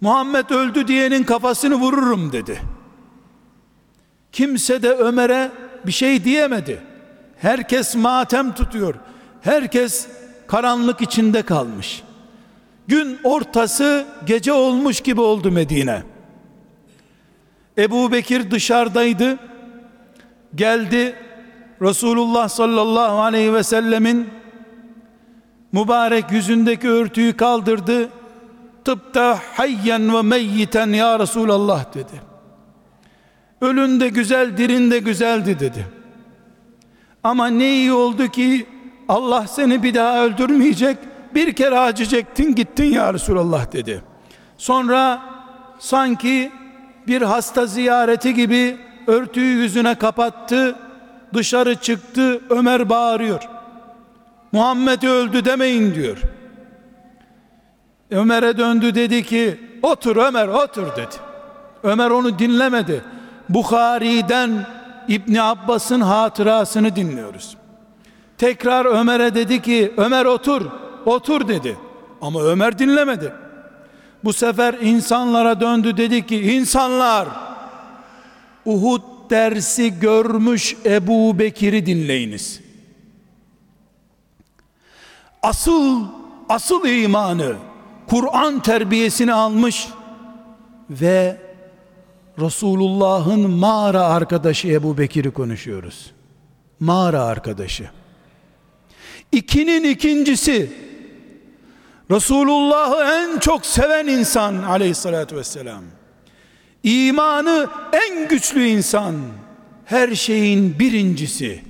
[0.00, 2.60] Muhammed öldü diyenin kafasını vururum dedi.
[4.32, 5.50] Kimse de Ömer'e
[5.86, 6.82] bir şey diyemedi.
[7.38, 8.94] Herkes matem tutuyor.
[9.40, 10.08] Herkes
[10.52, 12.02] karanlık içinde kalmış.
[12.86, 16.02] Gün ortası gece olmuş gibi oldu Medine.
[17.78, 19.38] Ebu Bekir dışarıdaydı.
[20.54, 21.16] Geldi
[21.82, 24.28] Resulullah sallallahu aleyhi ve sellemin
[25.72, 28.08] mübarek yüzündeki örtüyü kaldırdı.
[28.84, 32.22] Tıpta hayyen ve meyyiten ya Resulallah dedi.
[33.60, 35.86] Ölün de güzel, dirin de güzeldi dedi.
[37.24, 38.66] Ama ne iyi oldu ki
[39.08, 40.98] Allah seni bir daha öldürmeyecek.
[41.34, 44.02] Bir kere acıcektin gittin ya Resulallah dedi.
[44.58, 45.22] Sonra
[45.78, 46.52] sanki
[47.06, 50.76] bir hasta ziyareti gibi örtüyü yüzüne kapattı.
[51.34, 52.40] Dışarı çıktı.
[52.50, 53.48] Ömer bağırıyor.
[54.52, 56.18] Muhammed öldü demeyin diyor.
[58.10, 61.16] Ömer'e döndü dedi ki otur Ömer otur dedi.
[61.82, 63.04] Ömer onu dinlemedi.
[63.48, 64.66] Bukhari'den
[65.08, 67.56] İbni Abbas'ın hatırasını dinliyoruz.
[68.38, 70.66] Tekrar Ömer'e dedi ki Ömer otur,
[71.06, 71.76] otur dedi.
[72.20, 73.32] Ama Ömer dinlemedi.
[74.24, 77.28] Bu sefer insanlara döndü dedi ki insanlar
[78.64, 82.60] Uhud dersi görmüş Ebu Bekir'i dinleyiniz.
[85.42, 86.04] Asıl
[86.48, 87.56] asıl imanı
[88.06, 89.88] Kur'an terbiyesini almış
[90.90, 91.36] ve
[92.38, 96.12] Resulullah'ın mağara arkadaşı Ebu Bekir'i konuşuyoruz.
[96.80, 97.90] Mağara arkadaşı.
[99.32, 100.72] İkinin ikincisi
[102.10, 105.84] Resulullah'ı en çok seven insan aleyhissalatü vesselam.
[106.82, 109.14] İmanı en güçlü insan.
[109.84, 111.62] Her şeyin birincisi.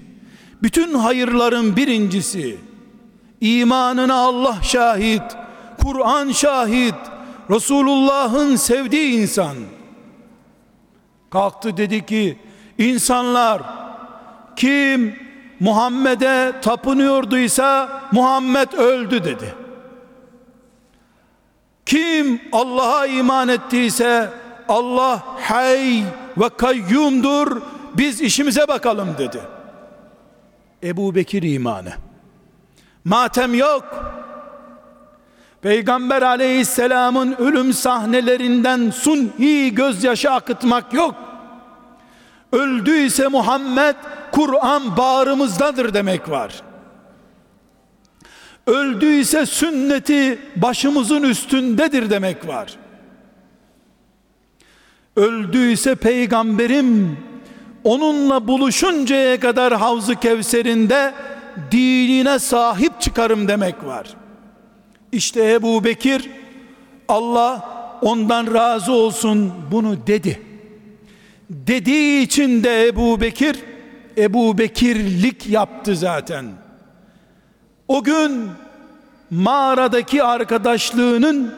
[0.63, 2.57] Bütün hayırların birincisi.
[3.41, 5.23] İmanına Allah şahit.
[5.83, 6.95] Kur'an şahit.
[7.51, 9.57] Resulullah'ın sevdiği insan.
[11.31, 12.39] Kalktı dedi ki
[12.79, 13.63] insanlar
[14.57, 15.17] kim
[15.63, 19.55] Muhammed'e tapınıyorduysa Muhammed öldü dedi.
[21.87, 24.31] Kim Allah'a iman ettiyse
[24.69, 26.03] Allah hay
[26.37, 27.63] ve kayyumdur
[27.95, 29.41] biz işimize bakalım dedi.
[30.83, 31.93] Ebu Bekir imanı.
[33.05, 33.85] Matem yok.
[35.63, 41.15] Peygamber aleyhisselamın ölüm sahnelerinden suni gözyaşı akıtmak yok.
[42.53, 43.97] Öldüyse Muhammed
[44.33, 46.63] Kur'an bağrımızdadır demek var.
[48.67, 52.77] Öldüyse sünneti başımızın üstündedir demek var.
[55.17, 57.19] Öldüyse peygamberim
[57.85, 61.15] onunla buluşuncaya kadar Havz-ı Kevser'inde
[61.71, 64.07] dinine sahip çıkarım demek var.
[65.13, 66.31] İşte Ebu Bekir
[67.09, 67.69] Allah
[68.03, 70.43] ondan razı olsun bunu dedi.
[71.51, 73.57] Dediği için de Ebu Bekir
[74.19, 76.47] Ebu Bekirlik yaptı zaten.
[77.89, 78.51] O gün
[79.31, 81.55] mağaradaki arkadaşlığının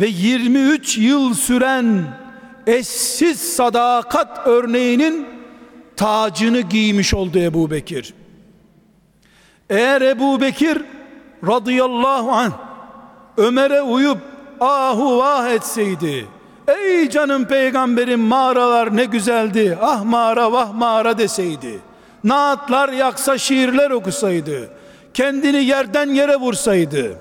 [0.00, 2.04] ve 23 yıl süren
[2.66, 5.26] eşsiz sadakat örneğinin
[5.96, 8.14] tacını giymiş oldu Ebu Bekir.
[9.70, 10.82] Eğer Ebu Bekir
[11.46, 12.52] radıyallahu anh
[13.36, 14.18] Ömer'e uyup
[14.60, 16.26] ahu vah etseydi
[16.68, 19.78] ey canım peygamberim mağaralar ne güzeldi.
[19.82, 21.80] Ah mağara vah mağara deseydi.
[22.24, 24.70] Naatlar yaksa şiirler okusaydı.
[25.14, 27.18] Kendini yerden yere vursaydı.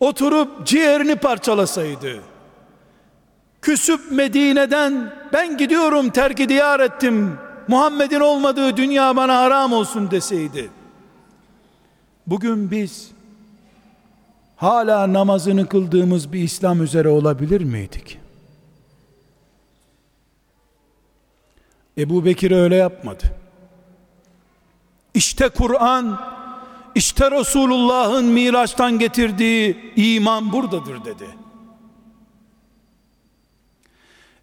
[0.00, 2.20] Oturup ciğerini parçalasaydı.
[3.62, 7.38] Küsüp Medine'den ben gidiyorum terk diyar ettim.
[7.68, 10.70] Muhammed'in olmadığı dünya bana haram olsun deseydi.
[12.26, 13.13] Bugün biz
[14.56, 18.18] hala namazını kıldığımız bir İslam üzere olabilir miydik?
[21.98, 23.24] Ebu Bekir öyle yapmadı.
[25.14, 26.20] İşte Kur'an,
[26.94, 31.26] işte Resulullah'ın Miraç'tan getirdiği iman buradadır dedi.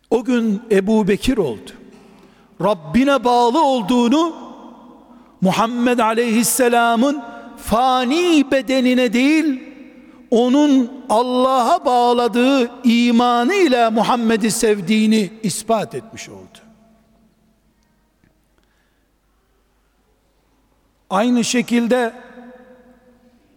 [0.09, 1.71] O gün Ebu Bekir oldu.
[2.63, 4.35] Rabbine bağlı olduğunu
[5.41, 7.23] Muhammed Aleyhisselam'ın
[7.57, 9.70] fani bedenine değil
[10.31, 16.57] onun Allah'a bağladığı imanıyla Muhammed'i sevdiğini ispat etmiş oldu.
[21.09, 22.13] Aynı şekilde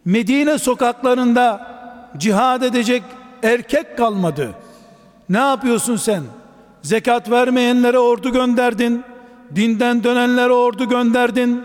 [0.04, 1.74] Medine sokaklarında
[2.16, 3.02] cihad edecek
[3.42, 4.54] erkek kalmadı.
[5.28, 6.22] Ne yapıyorsun sen?
[6.82, 9.04] Zekat vermeyenlere ordu gönderdin.
[9.54, 11.64] Dinden dönenlere ordu gönderdin.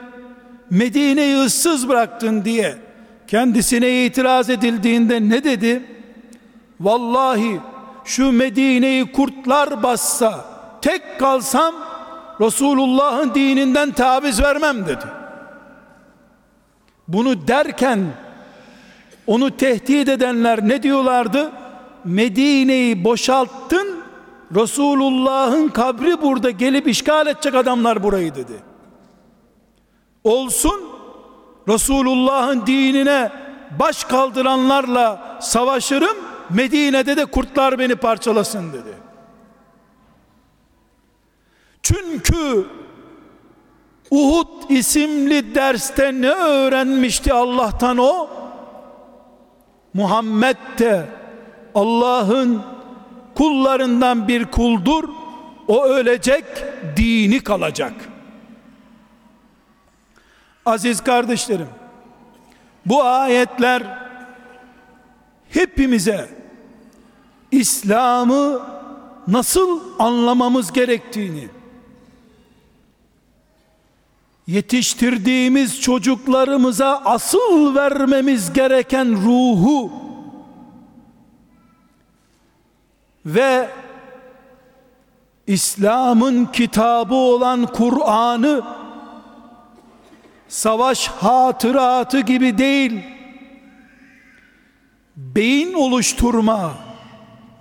[0.69, 2.88] Medine'yi ıssız bıraktın diye
[3.29, 5.83] kendisine itiraz edildiğinde ne dedi?
[6.79, 7.59] Vallahi
[8.05, 10.45] şu Medine'yi kurtlar bassa
[10.81, 11.75] tek kalsam
[12.41, 15.05] Resulullah'ın dininden taviz vermem dedi.
[17.07, 18.05] Bunu derken
[19.27, 21.51] onu tehdit edenler ne diyorlardı?
[22.05, 23.99] Medine'yi boşalttın
[24.55, 28.53] Resulullah'ın kabri burada gelip işgal edecek adamlar burayı dedi.
[30.23, 30.88] Olsun
[31.69, 33.31] Resulullah'ın dinine
[33.79, 36.17] baş kaldıranlarla savaşırım
[36.49, 38.93] Medine'de de kurtlar beni parçalasın dedi.
[41.83, 42.65] Çünkü
[44.11, 48.29] Uhud isimli derste ne öğrenmişti Allah'tan o?
[49.93, 51.05] Muhammed de
[51.75, 52.61] Allah'ın
[53.35, 55.09] kullarından bir kuldur.
[55.67, 56.45] O ölecek,
[56.97, 58.08] dini kalacak.
[60.69, 61.69] Aziz kardeşlerim,
[62.85, 63.83] bu ayetler
[65.49, 66.29] hepimize
[67.51, 68.61] İslam'ı
[69.27, 71.47] nasıl anlamamız gerektiğini
[74.47, 79.91] yetiştirdiğimiz çocuklarımıza asıl vermemiz gereken ruhu
[83.25, 83.69] ve
[85.47, 88.78] İslam'ın kitabı olan Kur'an'ı
[90.49, 93.03] savaş hatıratı gibi değil
[95.15, 96.73] beyin oluşturma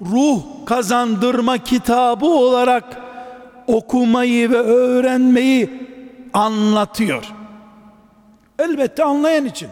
[0.00, 3.02] ruh kazandırma kitabı olarak
[3.66, 5.88] okumayı ve öğrenmeyi
[6.32, 7.24] anlatıyor.
[8.58, 9.68] Elbette anlayan için.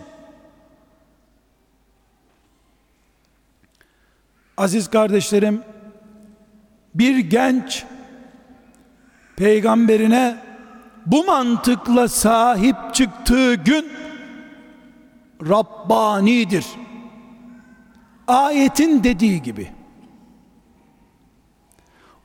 [4.57, 5.63] Aziz kardeşlerim,
[6.95, 7.85] bir genç
[9.37, 10.46] peygamberine
[11.07, 13.93] bu mantıkla sahip çıktığı gün
[15.49, 16.67] Rabbanidir.
[18.29, 19.69] Ayetin dediği gibi.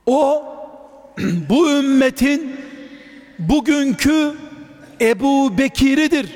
[0.06, 0.44] O
[1.48, 2.56] bu ümmetin
[3.38, 4.34] bugünkü
[5.00, 6.34] Ebu Bekir'idir.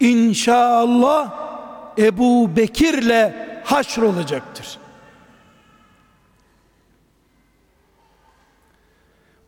[0.00, 1.34] İnşallah
[1.98, 3.32] Ebu Bekir'le
[3.64, 4.78] haşr olacaktır.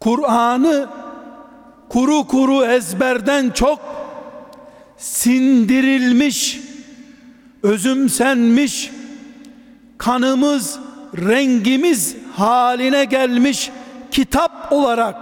[0.05, 0.89] Kur'an'ı
[1.89, 3.81] kuru kuru ezberden çok
[4.97, 6.61] sindirilmiş,
[7.63, 8.91] özümsenmiş,
[9.99, 10.79] kanımız,
[11.17, 13.71] rengimiz haline gelmiş
[14.11, 15.17] kitap olarak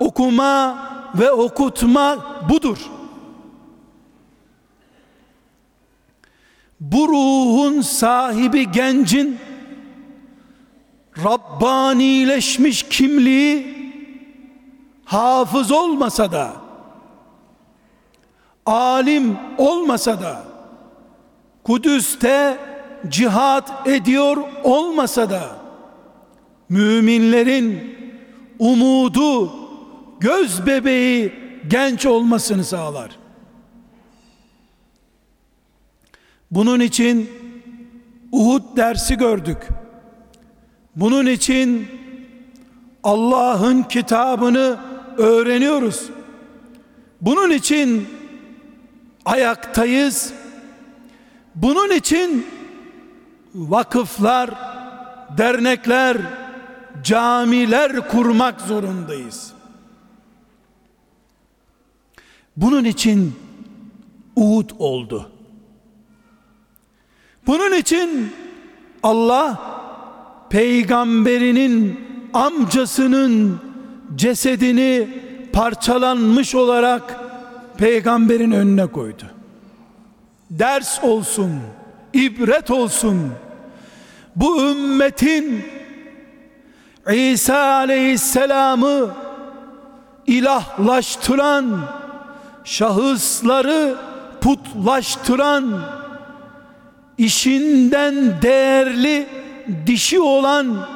[0.00, 0.78] okuma
[1.14, 2.18] ve okutma
[2.48, 2.78] budur.
[6.80, 9.38] Bu ruhun sahibi gencin
[11.24, 13.81] Rabbanileşmiş kimliği
[15.12, 16.52] hafız olmasa da
[18.66, 20.44] alim olmasa da
[21.64, 22.58] Kudüs'te
[23.08, 25.56] cihat ediyor olmasa da
[26.68, 27.96] müminlerin
[28.58, 29.52] umudu
[30.20, 31.32] göz bebeği
[31.68, 33.10] genç olmasını sağlar.
[36.50, 37.30] Bunun için
[38.32, 39.68] Uhud dersi gördük.
[40.96, 41.88] Bunun için
[43.02, 46.10] Allah'ın kitabını öğreniyoruz.
[47.20, 48.08] Bunun için
[49.24, 50.32] ayaktayız.
[51.54, 52.46] Bunun için
[53.54, 54.50] vakıflar,
[55.38, 56.16] dernekler,
[57.02, 59.52] camiler kurmak zorundayız.
[62.56, 63.34] Bunun için
[64.36, 65.30] Uhud oldu.
[67.46, 68.32] Bunun için
[69.02, 69.60] Allah
[70.50, 72.00] peygamberinin
[72.32, 73.60] amcasının
[74.16, 75.08] cesedini
[75.52, 77.20] parçalanmış olarak
[77.78, 79.24] peygamberin önüne koydu.
[80.50, 81.52] Ders olsun,
[82.12, 83.32] ibret olsun.
[84.36, 85.64] Bu ümmetin
[87.12, 89.14] İsa aleyhisselamı
[90.26, 91.80] ilahlaştıran
[92.64, 93.96] şahısları
[94.40, 95.80] putlaştıran
[97.18, 99.26] işinden değerli
[99.86, 100.86] dişi olan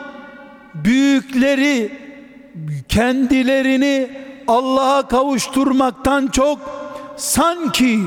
[0.74, 2.05] büyükleri
[2.88, 4.10] kendilerini
[4.48, 6.58] Allah'a kavuşturmaktan çok
[7.16, 8.00] sanki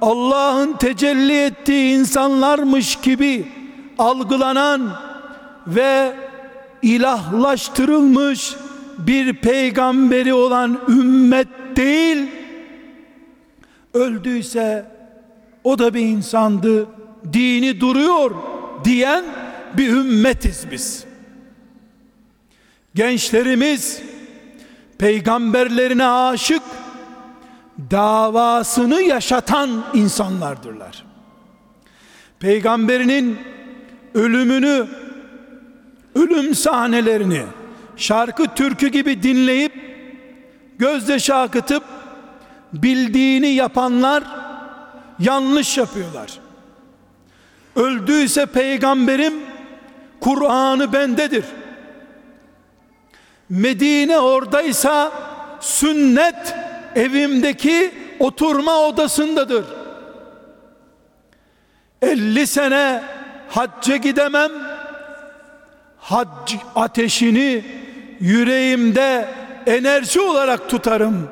[0.00, 3.46] Allah'ın tecelli ettiği insanlarmış gibi
[3.98, 4.90] algılanan
[5.66, 6.16] ve
[6.82, 8.54] ilahlaştırılmış
[8.98, 12.30] bir peygamberi olan ümmet değil
[13.94, 14.86] öldüyse
[15.64, 16.86] o da bir insandı
[17.32, 18.30] dini duruyor
[18.84, 19.24] diyen
[19.76, 21.04] bir ümmetiz biz
[22.94, 24.02] gençlerimiz
[24.98, 26.62] peygamberlerine aşık
[27.90, 31.04] davasını yaşatan insanlardırlar
[32.44, 33.38] peygamberinin
[34.14, 34.86] ölümünü
[36.14, 37.42] ölüm sahnelerini
[37.96, 39.72] şarkı türkü gibi dinleyip
[40.78, 41.84] gözyaşı akıtıp
[42.72, 44.24] bildiğini yapanlar
[45.18, 46.30] yanlış yapıyorlar.
[47.76, 49.34] Öldüyse peygamberim
[50.20, 51.44] Kur'an'ı bendedir.
[53.50, 55.12] Medine oradaysa
[55.60, 56.54] sünnet
[56.94, 59.64] evimdeki oturma odasındadır.
[62.02, 63.02] 50 sene
[63.48, 64.50] hacca gidemem.
[65.98, 67.64] Hac ateşini
[68.20, 69.28] yüreğimde
[69.66, 71.28] enerji olarak tutarım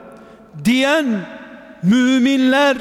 [0.64, 1.06] diyen
[1.82, 2.76] müminler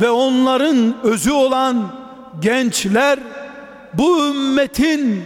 [0.00, 1.92] ve onların özü olan
[2.40, 3.18] gençler
[3.94, 5.24] bu ümmetin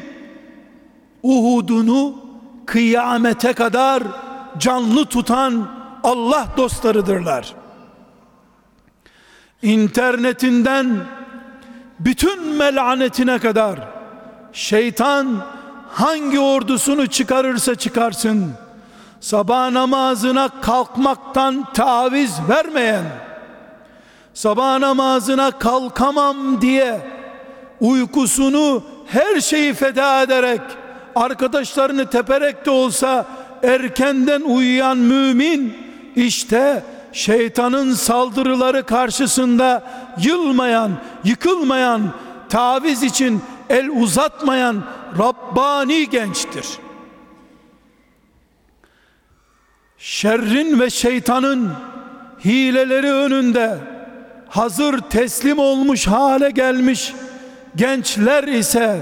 [1.23, 2.24] Uhud'unu
[2.67, 4.03] kıyamete kadar
[4.59, 5.69] canlı tutan
[6.05, 7.55] Allah dostlarıdırlar.
[9.63, 10.97] İnternetinden
[12.01, 13.79] bütün melanetine kadar
[14.53, 15.45] şeytan
[15.93, 18.53] hangi ordusunu çıkarırsa çıkarsın
[19.21, 23.05] sabah namazına kalkmaktan taviz vermeyen
[24.35, 27.01] sabah namazına kalkamam diye
[27.81, 30.61] uykusunu her şeyi feda ederek
[31.15, 33.27] arkadaşlarını teperek de olsa
[33.63, 35.77] erkenden uyuyan mümin
[36.17, 39.83] işte şeytanın saldırıları karşısında
[40.21, 40.93] yılmayan,
[41.25, 42.13] yıkılmayan,
[42.49, 44.85] taviz için el uzatmayan
[45.19, 46.67] Rabbani gençtir.
[49.99, 51.73] Şerrin ve şeytanın
[52.45, 53.79] hileleri önünde
[54.49, 57.15] hazır teslim olmuş hale gelmiş
[57.77, 59.01] gençler ise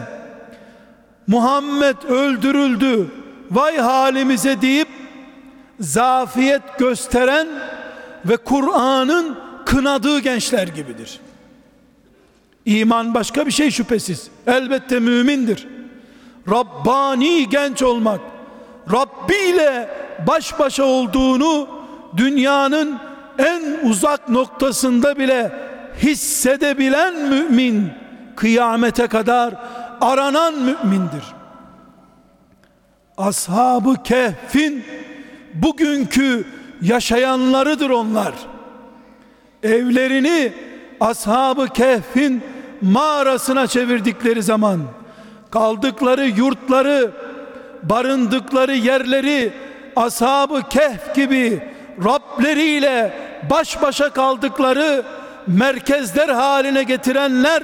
[1.27, 3.07] Muhammed öldürüldü
[3.51, 4.89] vay halimize deyip
[5.81, 7.49] zafiyet gösteren
[8.25, 11.20] ve Kur'an'ın kınadığı gençler gibidir.
[12.64, 14.29] İman başka bir şey şüphesiz.
[14.47, 15.68] Elbette mümindir.
[16.51, 18.20] Rabbani genç olmak,
[18.93, 19.89] Rabbi ile
[20.27, 21.68] baş başa olduğunu
[22.16, 22.99] dünyanın
[23.39, 25.53] en uzak noktasında bile
[26.03, 27.91] hissedebilen mümin
[28.37, 29.55] kıyamete kadar
[30.03, 31.24] aranan mümindir.
[33.18, 34.84] Ashabı Kehf'in
[35.55, 36.46] bugünkü
[36.82, 38.32] yaşayanlarıdır onlar.
[39.62, 40.53] Evlerini
[41.00, 42.42] Ashabı Kehf'in
[42.82, 44.80] mağarasına çevirdikleri zaman
[45.50, 47.11] kaldıkları yurtları,
[47.82, 49.53] barındıkları yerleri
[49.96, 51.62] Ashabı Kehf gibi
[52.05, 53.12] Rableriyle
[53.50, 55.03] baş başa kaldıkları
[55.46, 57.62] merkezler haline getirenler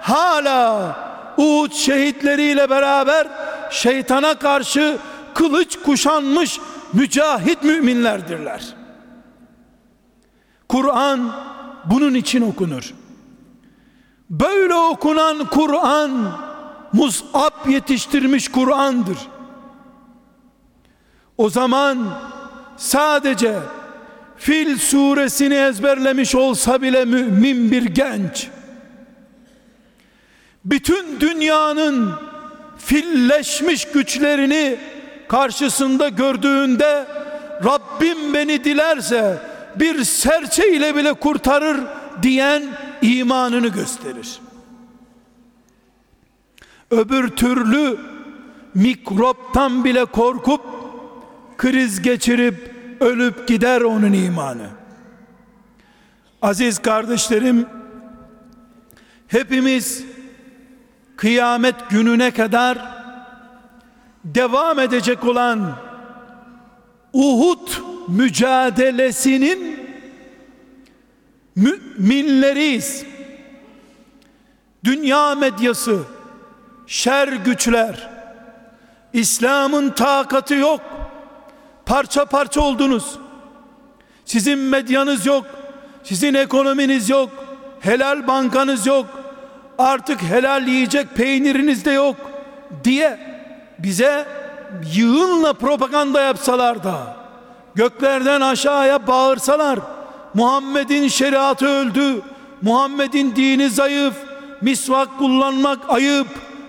[0.00, 0.96] hala
[1.38, 3.28] Uhud şehitleriyle beraber
[3.70, 4.98] şeytana karşı
[5.34, 6.60] kılıç kuşanmış
[6.92, 8.64] mücahit müminlerdirler.
[10.68, 11.32] Kur'an
[11.84, 12.94] bunun için okunur.
[14.30, 16.32] Böyle okunan Kur'an
[16.92, 19.18] Mus'ab yetiştirmiş Kur'an'dır.
[21.38, 21.98] O zaman
[22.76, 23.58] sadece
[24.36, 28.48] Fil suresini ezberlemiş olsa bile mümin bir genç
[30.64, 32.12] bütün dünyanın
[32.78, 34.78] filleşmiş güçlerini
[35.28, 37.06] karşısında gördüğünde
[37.64, 39.38] Rabbim beni dilerse
[39.76, 41.80] bir serçe ile bile kurtarır
[42.22, 42.62] diyen
[43.02, 44.40] imanını gösterir.
[46.90, 47.98] Öbür türlü
[48.74, 50.60] mikroptan bile korkup
[51.58, 54.66] kriz geçirip ölüp gider onun imanı.
[56.42, 57.66] Aziz kardeşlerim,
[59.28, 60.04] hepimiz
[61.16, 62.78] kıyamet gününe kadar
[64.24, 65.72] devam edecek olan
[67.12, 67.68] Uhud
[68.08, 69.80] mücadelesinin
[71.56, 73.04] müminleriyiz.
[74.84, 75.98] Dünya medyası,
[76.86, 78.10] şer güçler,
[79.12, 80.80] İslam'ın takatı yok.
[81.86, 83.18] Parça parça oldunuz.
[84.24, 85.46] Sizin medyanız yok.
[86.04, 87.30] Sizin ekonominiz yok.
[87.80, 89.23] Helal bankanız yok.
[89.78, 92.16] Artık helal yiyecek peyniriniz de yok
[92.84, 93.18] diye
[93.78, 94.26] bize
[94.94, 97.16] yığınla propaganda yapsalar da
[97.74, 99.78] göklerden aşağıya bağırsalar
[100.34, 102.22] Muhammed'in şeriatı öldü
[102.62, 104.14] Muhammed'in dini zayıf
[104.60, 106.26] misvak kullanmak ayıp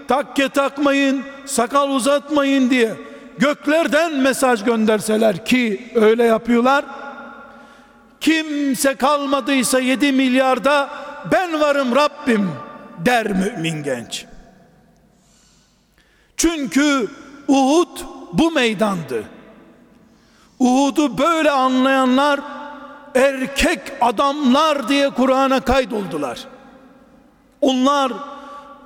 [0.08, 2.94] takke takmayın sakal uzatmayın diye
[3.38, 6.86] göklerden mesaj gönderseler ki öyle yapıyorlar.
[8.22, 10.90] Kimse kalmadıysa 7 milyarda
[11.32, 12.52] ben varım Rabbim
[13.06, 14.26] der mümin genç
[16.38, 17.08] çünkü
[17.48, 18.00] Uhud
[18.34, 19.24] bu meydandı
[20.60, 22.40] Uhud'u böyle anlayanlar
[23.16, 26.48] erkek adamlar diye Kur'an'a kaydoldular
[27.62, 28.12] onlar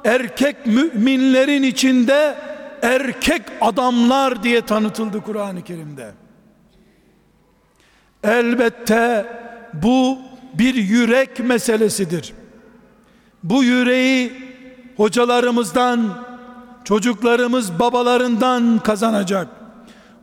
[0.06, 2.36] erkek müminlerin içinde
[2.82, 6.12] erkek adamlar diye tanıtıldı Kur'an-ı Kerim'de.
[8.24, 9.26] Elbette
[9.74, 10.18] bu
[10.54, 12.34] bir yürek meselesidir.
[13.44, 14.32] Bu yüreği
[14.98, 16.00] hocalarımızdan,
[16.84, 19.48] çocuklarımız babalarından kazanacak.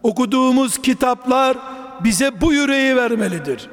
[0.02, 1.56] Okuduğumuz kitaplar
[2.04, 3.68] bize bu yüreği vermelidir.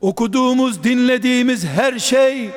[0.00, 2.50] Okuduğumuz, dinlediğimiz her şey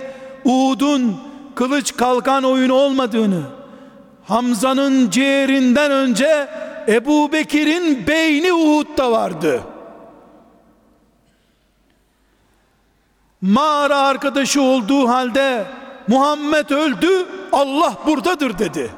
[0.45, 1.15] Uhud'un
[1.55, 3.41] kılıç kalkan oyunu olmadığını,
[4.25, 6.47] Hamza'nın ciğerinden önce
[6.87, 9.61] Ebu Bekir'in beyni Uhud'da vardı.
[13.43, 15.65] Mağara arkadaşı olduğu halde
[16.07, 18.91] Muhammed öldü, Allah buradadır dedi.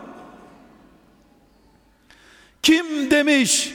[2.63, 3.73] Kim demiş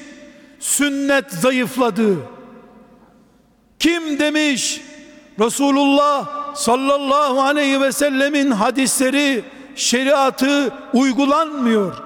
[0.61, 2.17] sünnet zayıfladı?
[3.79, 4.81] Kim demiş
[5.41, 9.45] Resulullah sallallahu aleyhi ve sellemin hadisleri
[9.77, 12.03] şeriatı uygulanmıyor.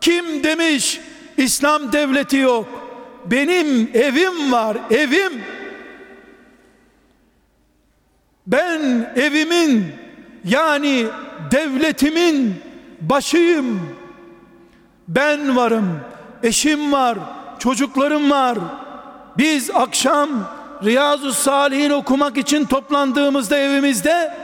[0.00, 1.00] Kim demiş
[1.36, 2.66] İslam devleti yok?
[3.26, 5.59] Benim evim var, evim.
[8.50, 9.92] Ben evimin
[10.44, 11.06] yani
[11.50, 12.54] devletimin
[13.00, 13.80] başıyım.
[15.08, 16.00] Ben varım,
[16.42, 17.18] eşim var,
[17.58, 18.58] çocuklarım var.
[19.38, 20.28] Biz akşam
[20.84, 24.34] Riyazu Salihin okumak için toplandığımızda evimizde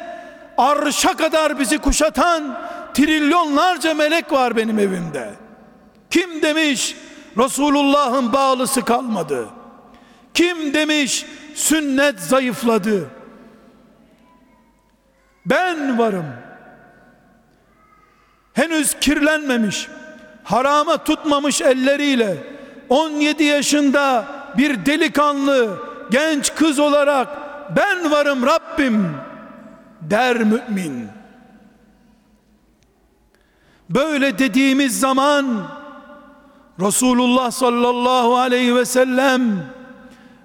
[0.59, 2.59] arşa kadar bizi kuşatan
[2.95, 5.31] trilyonlarca melek var benim evimde.
[6.11, 6.97] Kim demiş
[7.39, 9.49] Resulullah'ın bağlısı kalmadı?
[10.35, 13.16] Kim demiş sünnet zayıfladı?
[15.47, 16.27] Ben varım.
[18.53, 19.89] Henüz kirlenmemiş,
[20.45, 22.37] harama tutmamış elleriyle
[22.89, 24.25] 17 yaşında
[24.57, 25.79] bir delikanlı
[26.11, 27.29] genç kız olarak
[27.77, 29.17] ben varım Rabbim
[30.01, 31.09] der mümin.
[33.91, 35.67] Böyle dediğimiz zaman
[36.81, 39.43] Resulullah sallallahu aleyhi ve sellem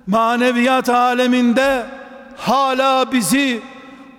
[0.08, 1.86] maneviyat aleminde
[2.38, 3.62] hala bizi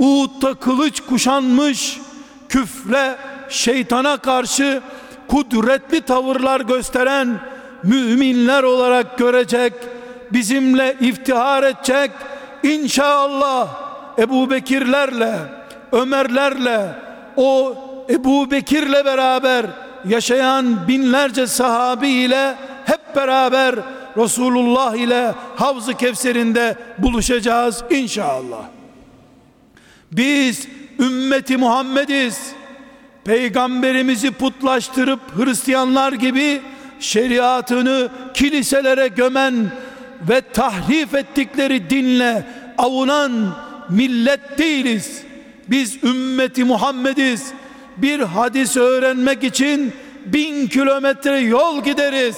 [0.03, 2.01] Uğut'ta kılıç kuşanmış
[2.49, 3.17] küfre
[3.49, 4.81] şeytana karşı
[5.29, 7.41] kudretli tavırlar gösteren
[7.83, 9.73] müminler olarak görecek
[10.33, 12.11] bizimle iftihar edecek
[12.63, 13.69] inşallah
[14.19, 15.39] Ebu Bekirlerle
[15.93, 16.89] Ömerlerle
[17.37, 17.75] o
[18.11, 19.67] Ebu Bekirle beraber
[20.09, 23.75] yaşayan binlerce sahabi ile hep beraber
[24.17, 28.82] Resulullah ile Havz-ı Kevser'inde buluşacağız inşallah.
[30.13, 30.69] Biz
[31.01, 32.53] ümmeti Muhammediz.
[33.25, 36.61] Peygamberimizi putlaştırıp Hristiyanlar gibi
[37.01, 39.55] şeriatını kiliselere gömen
[40.29, 42.47] ve tahrif ettikleri dinle
[42.79, 43.57] avunan
[43.89, 45.23] millet değiliz.
[45.69, 47.53] Biz ümmeti Muhammediz.
[47.97, 49.93] Bir hadis öğrenmek için
[50.27, 52.37] bin kilometre yol gideriz.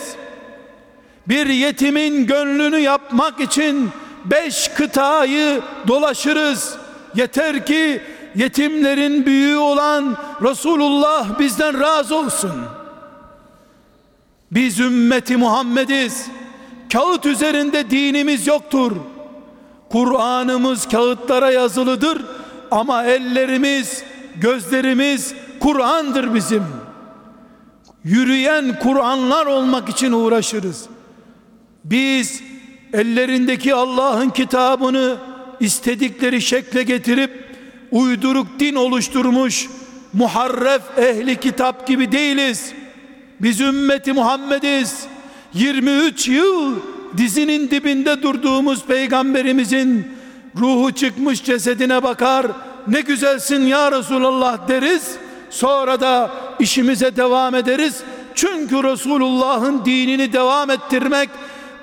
[1.29, 3.91] Bir yetimin gönlünü yapmak için
[4.25, 6.77] beş kıtayı dolaşırız.
[7.15, 8.03] Yeter ki
[8.35, 12.53] yetimlerin büyüğü olan Resulullah bizden razı olsun.
[14.51, 16.27] Biz ümmeti Muhammediz.
[16.93, 18.93] Kağıt üzerinde dinimiz yoktur.
[19.91, 22.23] Kur'an'ımız kağıtlara yazılıdır
[22.71, 24.03] ama ellerimiz,
[24.41, 26.65] gözlerimiz Kur'an'dır bizim.
[28.05, 30.87] Yürüyen Kur'anlar olmak için uğraşırız.
[31.85, 32.43] Biz
[32.93, 35.17] ellerindeki Allah'ın kitabını
[35.65, 37.45] istedikleri şekle getirip
[37.91, 39.69] uyduruk din oluşturmuş
[40.13, 42.73] muharref ehli kitap gibi değiliz.
[43.41, 45.07] Biz ümmeti Muhammediz.
[45.55, 46.77] 23 yıl
[47.17, 50.07] dizinin dibinde durduğumuz peygamberimizin
[50.57, 52.47] ruhu çıkmış cesedine bakar.
[52.87, 55.17] Ne güzelsin ya Resulallah deriz.
[55.51, 58.03] Sonra da işimize devam ederiz.
[58.35, 61.31] Çünkü Resulullah'ın dinini devam ettirmek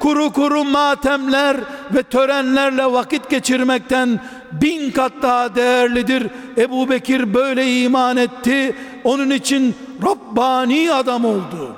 [0.01, 1.57] kuru kuru matemler
[1.93, 4.19] ve törenlerle vakit geçirmekten
[4.51, 6.27] bin kat daha değerlidir.
[6.57, 8.75] Ebu Bekir böyle iman etti.
[9.03, 11.75] Onun için Rabbani adam oldu.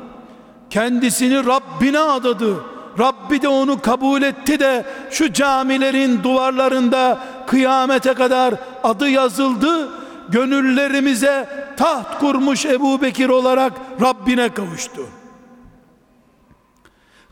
[0.70, 2.56] Kendisini Rabbine adadı.
[3.00, 8.54] Rabbi de onu kabul etti de şu camilerin duvarlarında kıyamete kadar
[8.84, 9.90] adı yazıldı.
[10.30, 15.23] Gönüllerimize taht kurmuş Ebu Bekir olarak Rabbine kavuştu.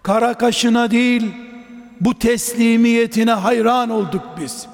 [0.04, 1.32] Kara kaşına değil
[2.02, 4.68] bu teslimiyetine hayran olduk biz.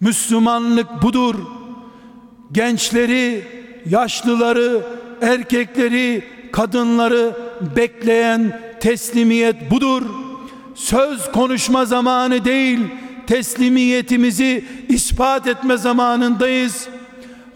[0.00, 1.34] Müslümanlık budur.
[2.52, 3.44] Gençleri,
[3.90, 4.82] yaşlıları,
[5.22, 7.36] erkekleri, kadınları
[7.76, 10.02] bekleyen teslimiyet budur.
[10.74, 12.80] Söz konuşma zamanı değil,
[13.26, 16.88] teslimiyetimizi ispat etme zamanındayız.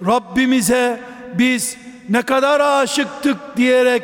[0.06, 1.00] Rabbimize
[1.38, 1.76] biz
[2.08, 4.02] ne kadar aşıktık diyerek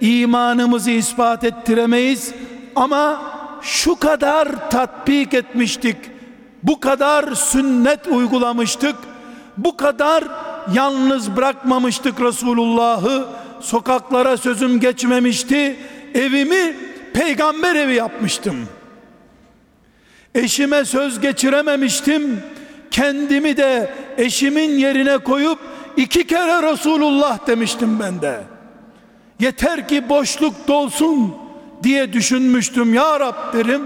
[0.00, 2.34] imanımızı ispat ettiremeyiz.
[2.76, 3.22] Ama
[3.62, 5.96] şu kadar tatbik etmiştik
[6.62, 8.96] bu kadar sünnet uygulamıştık
[9.56, 10.24] bu kadar
[10.74, 13.26] yalnız bırakmamıştık Resulullah'ı.
[13.60, 15.76] Sokaklara sözüm geçmemişti
[16.14, 16.76] evimi
[17.12, 18.56] peygamber evi yapmıştım.
[20.34, 22.42] Eşime söz geçirememiştim
[22.90, 25.58] kendimi de eşimin yerine koyup
[25.96, 28.40] iki kere Resulullah demiştim ben de
[29.40, 31.34] yeter ki boşluk dolsun
[31.82, 32.94] diye düşünmüştüm.
[32.94, 33.82] Ya Rab derim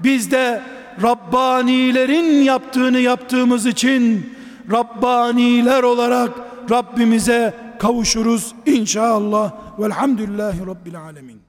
[0.00, 0.62] biz de
[1.02, 4.34] Rabbanilerin yaptığını yaptığımız için
[4.70, 6.30] Rabbaniler olarak
[6.70, 9.52] Rabbimize kavuşuruz inşallah.
[9.78, 11.36] Velhamdülillahi Rabbil alemin